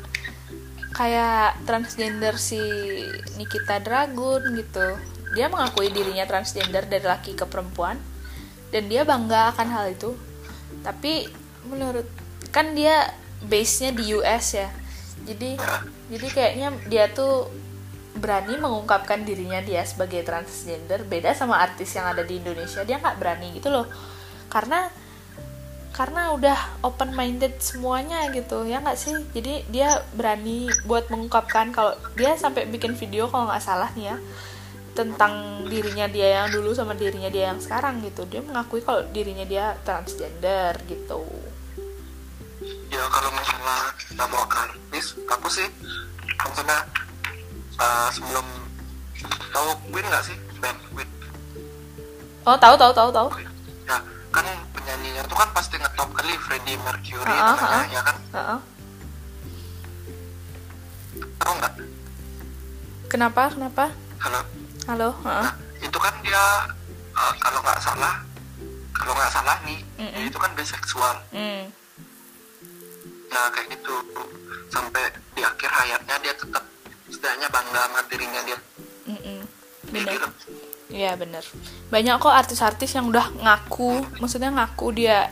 kayak 0.92 1.56
transgender 1.64 2.36
si 2.36 2.60
Nikita 3.40 3.80
Dragun 3.80 4.44
gitu 4.60 5.00
dia 5.36 5.52
mengakui 5.52 5.92
dirinya 5.92 6.24
transgender 6.24 6.88
dari 6.88 7.04
laki 7.04 7.36
ke 7.36 7.44
perempuan 7.44 8.00
dan 8.72 8.88
dia 8.88 9.04
bangga 9.04 9.56
akan 9.56 9.68
hal 9.72 9.86
itu. 9.92 10.16
Tapi 10.84 11.28
menurut 11.68 12.08
kan 12.52 12.72
dia 12.76 13.12
base 13.44 13.88
nya 13.88 13.92
di 13.96 14.04
US 14.16 14.46
ya. 14.56 14.70
Jadi 15.28 15.60
jadi 16.08 16.28
kayaknya 16.32 16.68
dia 16.88 17.12
tuh 17.12 17.52
berani 18.18 18.58
mengungkapkan 18.58 19.22
dirinya 19.22 19.62
dia 19.62 19.86
sebagai 19.86 20.26
transgender 20.26 21.06
beda 21.06 21.38
sama 21.38 21.62
artis 21.62 21.94
yang 21.94 22.08
ada 22.08 22.24
di 22.24 22.40
Indonesia. 22.40 22.82
Dia 22.88 22.98
nggak 22.98 23.18
berani 23.20 23.48
gitu 23.60 23.68
loh. 23.68 23.88
Karena 24.48 24.88
karena 25.92 26.30
udah 26.30 26.86
open 26.86 27.18
minded 27.18 27.58
semuanya 27.58 28.30
gitu 28.30 28.64
ya 28.64 28.80
nggak 28.80 29.00
sih? 29.00 29.18
Jadi 29.34 29.66
dia 29.68 30.06
berani 30.14 30.70
buat 30.86 31.10
mengungkapkan 31.10 31.74
kalau 31.74 31.98
dia 32.16 32.38
sampai 32.38 32.70
bikin 32.70 32.94
video 32.94 33.28
kalau 33.28 33.50
nggak 33.50 33.66
salah 33.66 33.90
nih 33.98 34.14
ya 34.14 34.18
tentang 34.98 35.62
dirinya 35.70 36.10
dia 36.10 36.42
yang 36.42 36.50
dulu 36.50 36.74
sama 36.74 36.98
dirinya 36.98 37.30
dia 37.30 37.54
yang 37.54 37.62
sekarang 37.62 38.02
gitu. 38.02 38.26
Dia 38.26 38.42
mengakui 38.42 38.82
kalau 38.82 39.06
dirinya 39.14 39.46
dia 39.46 39.78
transgender 39.86 40.74
gitu. 40.90 41.22
Ya 42.90 43.06
kalau 43.14 43.30
misalnya 43.30 43.94
kita 44.02 44.24
mau 44.26 44.42
aku 45.30 45.48
sih 45.54 45.68
maksudnya 46.42 46.82
uh, 47.78 48.10
sebelum 48.10 48.46
tahu 49.54 49.70
Queen 49.94 50.06
nggak 50.10 50.24
sih? 50.26 50.36
Band 50.58 50.82
Queen. 50.90 51.10
Oh 52.50 52.58
tahu 52.58 52.74
tahu 52.74 52.90
tahu 52.90 53.10
tahu. 53.14 53.28
Ya 53.86 54.02
kan 54.34 54.46
penyanyinya 54.74 55.22
tuh 55.30 55.38
kan 55.38 55.50
pasti 55.54 55.78
ngetop 55.78 56.10
kali 56.18 56.34
Freddie 56.42 56.80
Mercury 56.82 57.30
Ah, 57.30 57.54
ah, 57.54 57.56
namanya 57.56 57.78
ah. 57.78 57.86
ya 57.94 58.02
kan? 58.02 58.18
Heeh. 58.34 58.60
tahu 61.38 61.54
nggak? 61.62 61.74
Kenapa 63.08 63.44
kenapa? 63.54 63.86
Kalau 64.18 64.42
halo 64.88 65.12
nah 65.24 65.52
itu 65.78 65.98
kan 66.00 66.14
dia 66.24 66.44
uh, 67.14 67.34
kalau 67.38 67.60
nggak 67.62 67.80
salah 67.80 68.16
kalau 68.96 69.14
nggak 69.14 69.32
salah 69.32 69.58
nih 69.64 69.80
Mm-mm. 70.00 70.16
dia 70.16 70.26
itu 70.26 70.40
kan 70.40 70.52
biseksual 70.56 71.16
Hmm. 71.30 71.68
nah 73.28 73.52
kayak 73.52 73.76
gitu 73.76 73.94
sampai 74.72 75.04
di 75.36 75.42
akhir 75.44 75.70
hayatnya 75.70 76.16
dia 76.24 76.34
tetap 76.34 76.64
setidaknya 77.12 77.48
bangga 77.52 77.82
sama 77.86 78.00
dirinya 78.08 78.42
dia 78.44 78.60
Mm-mm. 79.08 79.40
Dia 79.88 80.04
bener 80.04 80.12
gitu. 80.20 80.28
Iya 80.88 81.12
bener 81.16 81.44
Banyak 81.92 82.16
kok 82.20 82.32
artis-artis 82.32 82.96
yang 82.96 83.08
udah 83.08 83.28
ngaku 83.40 84.04
Maksudnya 84.20 84.52
ngaku 84.52 84.88
dia 84.96 85.32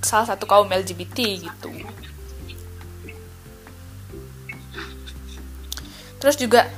salah 0.00 0.28
satu 0.28 0.44
kaum 0.44 0.68
LGBT 0.68 1.16
gitu 1.44 1.72
Terus 6.16 6.36
juga 6.36 6.68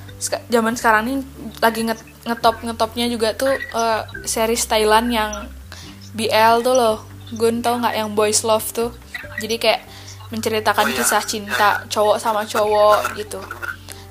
zaman 0.45 0.75
sekarang 0.75 1.03
nih 1.05 1.17
lagi 1.59 1.81
nge- 1.83 2.07
ngetop 2.25 2.57
ngetopnya 2.61 3.07
juga 3.07 3.33
tuh 3.33 3.51
eh, 3.51 4.01
series 4.25 4.65
Thailand 4.65 5.09
yang 5.09 5.31
BL 6.13 6.61
tuh 6.61 6.73
loh. 6.73 6.97
Gun 7.31 7.61
tau 7.61 7.77
nggak 7.77 7.95
yang 7.95 8.11
Boys 8.13 8.43
Love 8.43 8.69
tuh? 8.71 8.91
Jadi 9.37 9.57
kayak 9.57 9.81
menceritakan 10.27 10.87
Oh, 10.87 10.91
iya. 10.91 10.97
kisah 10.97 11.23
cinta 11.23 11.69
cowok 11.87 12.17
sama 12.17 12.43
cowok 12.45 13.17
gitu. 13.17 13.41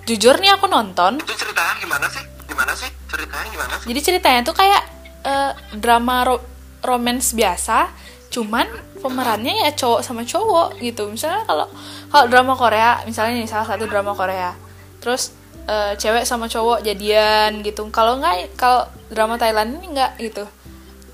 Jujur 0.03 0.35
nih 0.37 0.51
aku 0.51 0.67
nonton. 0.67 1.15
Itu 1.17 1.31
ceritanya 1.33 1.73
gimana 1.77 2.05
sih? 2.07 2.23
Gimana 2.43 2.73
sih? 2.73 2.89
Ceritanya 3.07 3.47
gimana 3.49 3.73
sih? 3.73 3.85
Jadi 3.87 3.99
ceritanya 4.01 4.41
tuh 4.41 4.53
kayak 4.53 4.83
eh, 5.23 5.51
drama 5.73 6.25
ro- 6.25 6.43
romance 6.81 7.31
biasa, 7.31 7.87
cuman 8.29 8.67
pemerannya 8.99 9.63
ya 9.63 9.71
cowok 9.71 10.01
sama 10.01 10.23
cowok 10.23 10.79
gitu. 10.79 11.07
Misalnya 11.07 11.43
kalau 11.43 11.67
kalau 12.09 12.25
drama 12.27 12.53
Korea 12.53 12.99
misalnya 13.03 13.37
nih 13.37 13.47
salah 13.47 13.63
satu 13.65 13.85
drama 13.85 14.11
Korea. 14.11 14.51
Terus 14.99 15.31
eh, 15.67 15.93
cewek 15.95 16.25
sama 16.27 16.45
cowok 16.49 16.83
jadian 16.83 17.63
gitu. 17.63 17.87
Kalau 17.89 18.19
nggak 18.19 18.57
kalau 18.59 18.87
drama 19.11 19.35
Thailand 19.39 19.79
ini 19.79 19.95
nggak 19.95 20.11
gitu. 20.19 20.43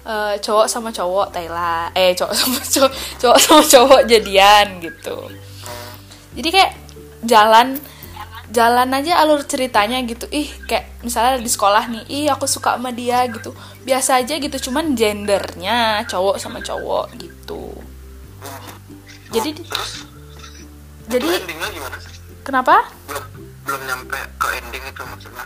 Eh, 0.09 0.35
cowok 0.41 0.65
sama 0.65 0.89
cowok 0.89 1.29
Thailand 1.29 1.93
eh 1.93 2.15
cowok 2.17 2.33
sama 2.39 2.59
cowok 2.63 2.91
cowok 3.21 3.37
sama 3.37 3.63
cowok 3.63 4.01
jadian 4.09 4.67
gitu. 4.81 5.17
Jadi 6.33 6.49
kayak 6.49 6.71
jalan 7.25 7.77
jalan 8.49 8.89
aja 8.89 9.21
alur 9.21 9.45
ceritanya 9.45 10.01
gitu. 10.01 10.25
Ih 10.33 10.49
kayak 10.65 11.05
misalnya 11.05 11.37
di 11.37 11.51
sekolah 11.51 11.85
nih 11.91 12.03
ih 12.09 12.25
aku 12.33 12.49
suka 12.49 12.79
sama 12.79 12.89
dia 12.89 13.21
gitu. 13.29 13.53
Biasa 13.85 14.23
aja 14.23 14.33
gitu 14.41 14.57
cuman 14.69 14.97
gendernya 14.97 16.07
cowok 16.09 16.41
sama 16.41 16.63
cowok 16.63 17.13
gitu. 17.21 17.69
Jadi 19.29 19.61
terus 19.61 20.09
jadi 21.09 21.29
kenapa? 22.45 22.85
Belum 23.09 23.48
belum 23.69 23.85
nyampe 23.85 24.17
ke 24.41 24.47
ending 24.57 24.83
itu 24.89 25.01
maksudnya. 25.05 25.45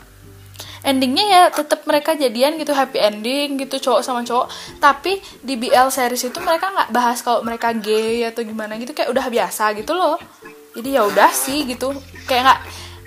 Endingnya 0.83 1.25
ya 1.27 1.41
tetap 1.51 1.83
mereka 1.83 2.15
jadian 2.15 2.55
gitu 2.55 2.71
happy 2.71 2.99
ending 3.03 3.59
gitu 3.59 3.83
cowok 3.83 3.99
sama 4.03 4.23
cowok. 4.23 4.47
Tapi 4.79 5.19
di 5.43 5.59
BL 5.59 5.91
series 5.91 6.31
itu 6.31 6.39
mereka 6.39 6.71
nggak 6.71 6.89
bahas 6.95 7.19
kalau 7.19 7.43
mereka 7.43 7.75
gay 7.75 8.23
atau 8.23 8.47
gimana 8.47 8.79
gitu 8.79 8.95
kayak 8.95 9.11
udah 9.11 9.27
biasa 9.27 9.75
gitu 9.75 9.91
loh. 9.91 10.15
Jadi 10.71 10.95
ya 10.95 11.03
udah 11.03 11.31
sih 11.35 11.67
gitu. 11.67 11.91
Kayak 12.27 12.43
nggak 12.47 12.59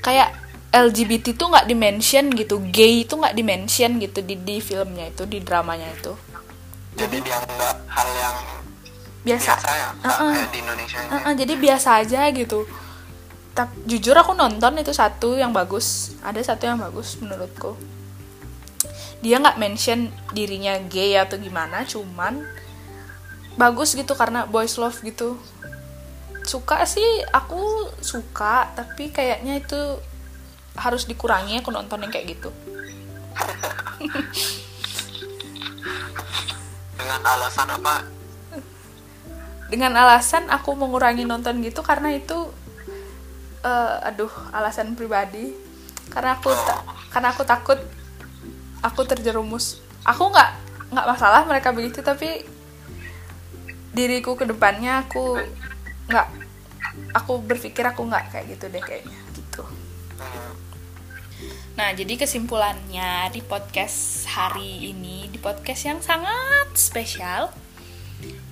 kayak 0.04 0.28
LGBT 0.72 1.32
tuh 1.32 1.48
nggak 1.48 1.66
dimention 1.68 2.28
gitu 2.36 2.60
gay 2.68 3.08
itu 3.08 3.16
nggak 3.16 3.32
dimention 3.32 3.96
gitu 3.96 4.20
di 4.20 4.36
di 4.36 4.60
filmnya 4.60 5.08
itu 5.08 5.24
di 5.24 5.40
dramanya 5.40 5.88
itu. 5.96 6.12
Jadi 6.96 7.16
dianggap 7.24 7.76
hal 7.92 8.08
yang 8.16 8.36
biasa. 9.24 9.52
biasa 9.52 9.70
ya 9.72 9.88
Uh-uh. 10.00 10.32
kayak 10.32 10.48
di 10.48 10.58
Indonesia 10.64 10.98
ini. 11.00 11.10
Uh-uh, 11.12 11.34
jadi 11.36 11.54
biasa 11.60 11.88
aja 12.04 12.20
gitu 12.32 12.60
tapi 13.56 13.72
jujur 13.88 14.12
aku 14.12 14.36
nonton 14.36 14.76
itu 14.76 14.92
satu 14.92 15.32
yang 15.32 15.56
bagus. 15.56 16.12
Ada 16.20 16.52
satu 16.52 16.68
yang 16.68 16.76
bagus 16.76 17.16
menurutku. 17.16 17.72
Dia 19.24 19.40
nggak 19.40 19.56
mention 19.56 20.12
dirinya 20.36 20.76
gay 20.92 21.16
atau 21.16 21.40
gimana 21.40 21.88
cuman 21.88 22.44
bagus 23.56 23.96
gitu 23.96 24.12
karena 24.12 24.44
boys 24.44 24.76
love 24.76 25.00
gitu. 25.00 25.40
Suka 26.44 26.84
sih 26.84 27.24
aku 27.32 27.88
suka 28.04 28.76
tapi 28.76 29.08
kayaknya 29.08 29.56
itu 29.64 29.80
harus 30.76 31.08
dikurangi 31.08 31.64
aku 31.64 31.72
nonton 31.72 32.04
yang 32.04 32.12
kayak 32.12 32.36
gitu. 32.36 32.52
Dengan 37.00 37.20
alasan 37.24 37.72
apa? 37.72 38.04
Dengan 39.72 39.96
alasan 39.96 40.44
aku 40.52 40.76
mengurangi 40.76 41.24
nonton 41.24 41.64
gitu 41.64 41.80
karena 41.80 42.12
itu 42.12 42.52
eh, 43.66 44.08
aduh 44.08 44.30
alasan 44.54 44.94
pribadi 44.94 45.50
karena 46.14 46.38
aku 46.38 46.54
karena 47.10 47.34
aku 47.34 47.42
takut 47.42 47.78
aku 48.80 49.00
terjerumus 49.02 49.82
aku 50.06 50.30
nggak 50.30 50.50
nggak 50.94 51.06
masalah 51.06 51.42
mereka 51.42 51.74
begitu 51.74 51.98
tapi 51.98 52.46
diriku 53.90 54.38
ke 54.38 54.46
depannya 54.46 55.02
aku 55.02 55.40
nggak 56.06 56.28
aku 57.16 57.42
berpikir 57.42 57.82
aku 57.82 58.06
nggak 58.06 58.30
kayak 58.30 58.46
gitu 58.54 58.70
deh 58.70 58.82
kayaknya 58.82 59.18
gitu 59.34 59.64
Nah, 61.76 61.92
jadi 61.92 62.16
kesimpulannya 62.16 63.28
di 63.36 63.44
podcast 63.44 64.24
hari 64.32 64.96
ini, 64.96 65.28
di 65.28 65.36
podcast 65.36 65.84
yang 65.84 66.00
sangat 66.00 66.72
spesial. 66.72 67.52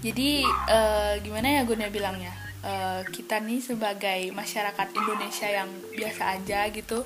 Jadi, 0.04 0.44
eh, 0.44 1.24
gimana 1.24 1.56
ya 1.56 1.64
Guna 1.64 1.88
bilangnya? 1.88 2.43
Eh, 2.64 3.02
kita 3.12 3.44
nih 3.44 3.60
sebagai 3.60 4.32
masyarakat 4.32 4.88
Indonesia 4.96 5.44
yang 5.44 5.68
biasa 5.92 6.40
aja 6.40 6.64
gitu, 6.72 7.04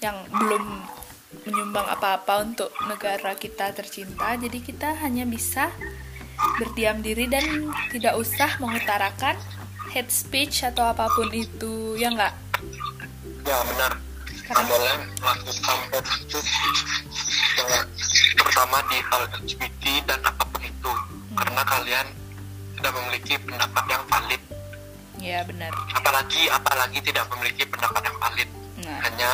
yang 0.00 0.16
belum 0.32 0.64
menyumbang 1.44 1.84
apa-apa 1.84 2.40
untuk 2.40 2.72
negara 2.88 3.36
kita 3.36 3.76
tercinta, 3.76 4.32
jadi 4.40 4.58
kita 4.64 4.96
hanya 4.96 5.28
bisa 5.28 5.68
berdiam 6.56 7.04
diri 7.04 7.28
dan 7.28 7.68
tidak 7.92 8.16
usah 8.16 8.56
mengutarakan 8.64 9.36
hate 9.92 10.08
speech 10.08 10.64
atau 10.64 10.88
apa 10.88 11.04
pun 11.12 11.28
itu, 11.28 12.00
ya 12.00 12.16
nggak? 12.16 12.34
ya 13.44 13.60
benar. 13.60 13.92
Karena- 14.48 14.56
nggak 14.56 14.72
boleh 14.72 14.96
melakukan 15.20 15.78
terutama 18.40 18.78
di 18.88 18.98
hal 19.04 19.20
LGBT 19.36 19.84
dan 20.08 20.20
apa 20.24 20.48
pun 20.48 20.64
itu. 20.64 20.88
Hmm. 20.88 21.36
karena 21.36 21.62
kalian 21.66 22.23
tidak 22.78 22.92
memiliki 22.94 23.34
pendapat 23.40 23.84
yang 23.90 24.02
valid. 24.10 24.42
Ya 25.22 25.40
benar. 25.46 25.72
apalagi 25.94 26.42
apalagi 26.52 26.98
tidak 27.00 27.24
memiliki 27.32 27.64
pendapat 27.64 28.02
yang 28.04 28.16
valid. 28.20 28.48
Nah, 28.84 28.98
hanya 29.08 29.30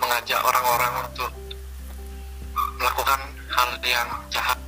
mengajak 0.00 0.40
orang-orang 0.40 0.92
untuk 1.04 1.30
melakukan 2.80 3.20
hal 3.52 3.70
yang 3.84 4.08
jahat. 4.32 4.58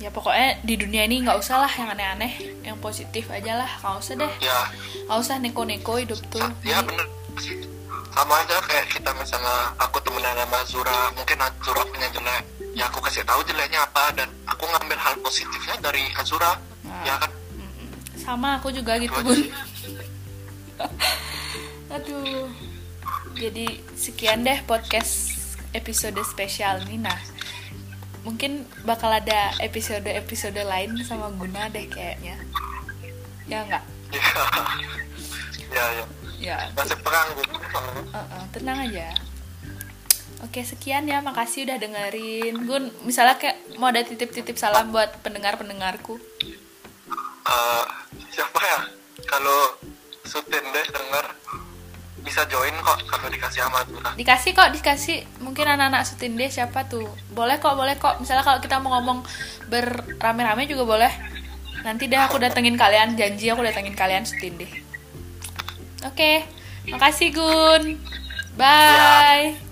Ya 0.00 0.08
pokoknya 0.08 0.64
di 0.64 0.74
dunia 0.80 1.04
ini 1.04 1.20
nggak 1.20 1.36
usah 1.36 1.60
lah 1.60 1.72
yang 1.72 1.92
aneh-aneh, 1.92 2.32
yang 2.64 2.76
positif 2.80 3.28
aja 3.28 3.60
lah, 3.60 3.70
nggak 3.84 4.00
usah 4.00 4.14
deh, 4.16 4.32
ya. 4.40 4.58
Nggak 5.04 5.18
usah 5.20 5.36
neko-neko 5.36 5.92
hidup 6.00 6.20
tuh. 6.32 6.48
ya 6.64 6.80
bener 6.80 7.04
sih. 7.36 7.68
sama 8.10 8.42
aja 8.42 8.58
kayak 8.66 8.90
kita 8.90 9.14
misalnya 9.14 9.70
aku 9.78 10.02
temenan 10.02 10.34
sama 10.34 10.58
Zura 10.66 11.14
mungkin 11.14 11.38
Azura 11.38 11.82
punya 11.86 12.08
jelek. 12.10 12.42
Ya 12.74 12.90
aku 12.90 12.98
kasih 13.06 13.22
tahu 13.22 13.38
jeleknya 13.46 13.86
apa 13.86 14.10
dan 14.18 14.26
aku 14.50 14.66
ngambil 14.66 14.98
hal 14.98 15.14
positifnya 15.22 15.78
dari 15.78 16.10
Azura. 16.18 16.58
Ya 17.04 17.14
kan. 17.20 17.30
Sama 18.20 18.60
aku 18.60 18.68
juga 18.70 19.00
gitu 19.00 19.16
bun. 19.24 19.36
Aduh. 21.94 22.48
Jadi 23.36 23.80
sekian 23.96 24.44
deh 24.44 24.60
podcast 24.68 25.32
episode 25.72 26.20
spesial 26.26 26.84
ini. 26.84 27.00
Nah, 27.00 27.16
mungkin 28.26 28.68
bakal 28.84 29.16
ada 29.16 29.54
episode-episode 29.64 30.60
lain 30.60 31.00
sama 31.06 31.32
Guna 31.32 31.72
deh 31.72 31.88
kayaknya. 31.88 32.36
Ya 33.48 33.64
nggak? 33.64 33.84
ya 34.10 34.26
ya 35.70 35.84
ya 36.02 36.04
Ya, 36.40 36.56
masih 36.72 36.96
penganggur 37.04 37.44
Uh-uh, 37.52 38.44
tenang 38.56 38.88
aja. 38.88 39.12
Oke, 40.40 40.64
sekian 40.64 41.04
ya. 41.04 41.20
Makasih 41.20 41.68
udah 41.68 41.76
dengerin. 41.76 42.64
Gun, 42.64 42.88
misalnya 43.04 43.36
kayak 43.36 43.76
mau 43.76 43.92
ada 43.92 44.00
titip-titip 44.00 44.56
salam 44.56 44.88
buat 44.88 45.20
pendengar-pendengarku. 45.20 46.16
Eh, 47.50 47.84
siapa 48.30 48.60
ya 48.62 48.80
kalau 49.26 49.74
Sutin 50.22 50.62
deh 50.70 50.86
denger 50.86 51.26
bisa 52.22 52.46
join 52.46 52.70
kok 52.84 53.00
kalau 53.10 53.26
dikasih 53.26 53.66
sama 53.66 53.82
Azura 53.82 54.12
Dikasih 54.14 54.52
kok, 54.54 54.70
dikasih. 54.70 55.24
Mungkin 55.42 55.66
anak-anak 55.66 56.06
Sutinde 56.06 56.46
siapa 56.46 56.86
tuh? 56.86 57.08
Boleh 57.32 57.58
kok, 57.58 57.74
boleh 57.74 57.96
kok. 57.98 58.20
Misalnya 58.22 58.44
kalau 58.44 58.60
kita 58.62 58.78
mau 58.78 59.00
ngomong 59.00 59.24
berame-rame 59.66 60.68
juga 60.70 60.84
boleh. 60.86 61.12
Nanti 61.82 62.06
deh 62.06 62.20
aku 62.20 62.36
datengin 62.36 62.76
kalian, 62.76 63.16
janji 63.16 63.48
aku 63.48 63.64
datengin 63.64 63.96
kalian 63.96 64.28
Sutinde. 64.28 64.68
Oke, 66.06 66.44
makasih 66.92 67.32
Gun. 67.32 67.98
Bye. 68.54 69.69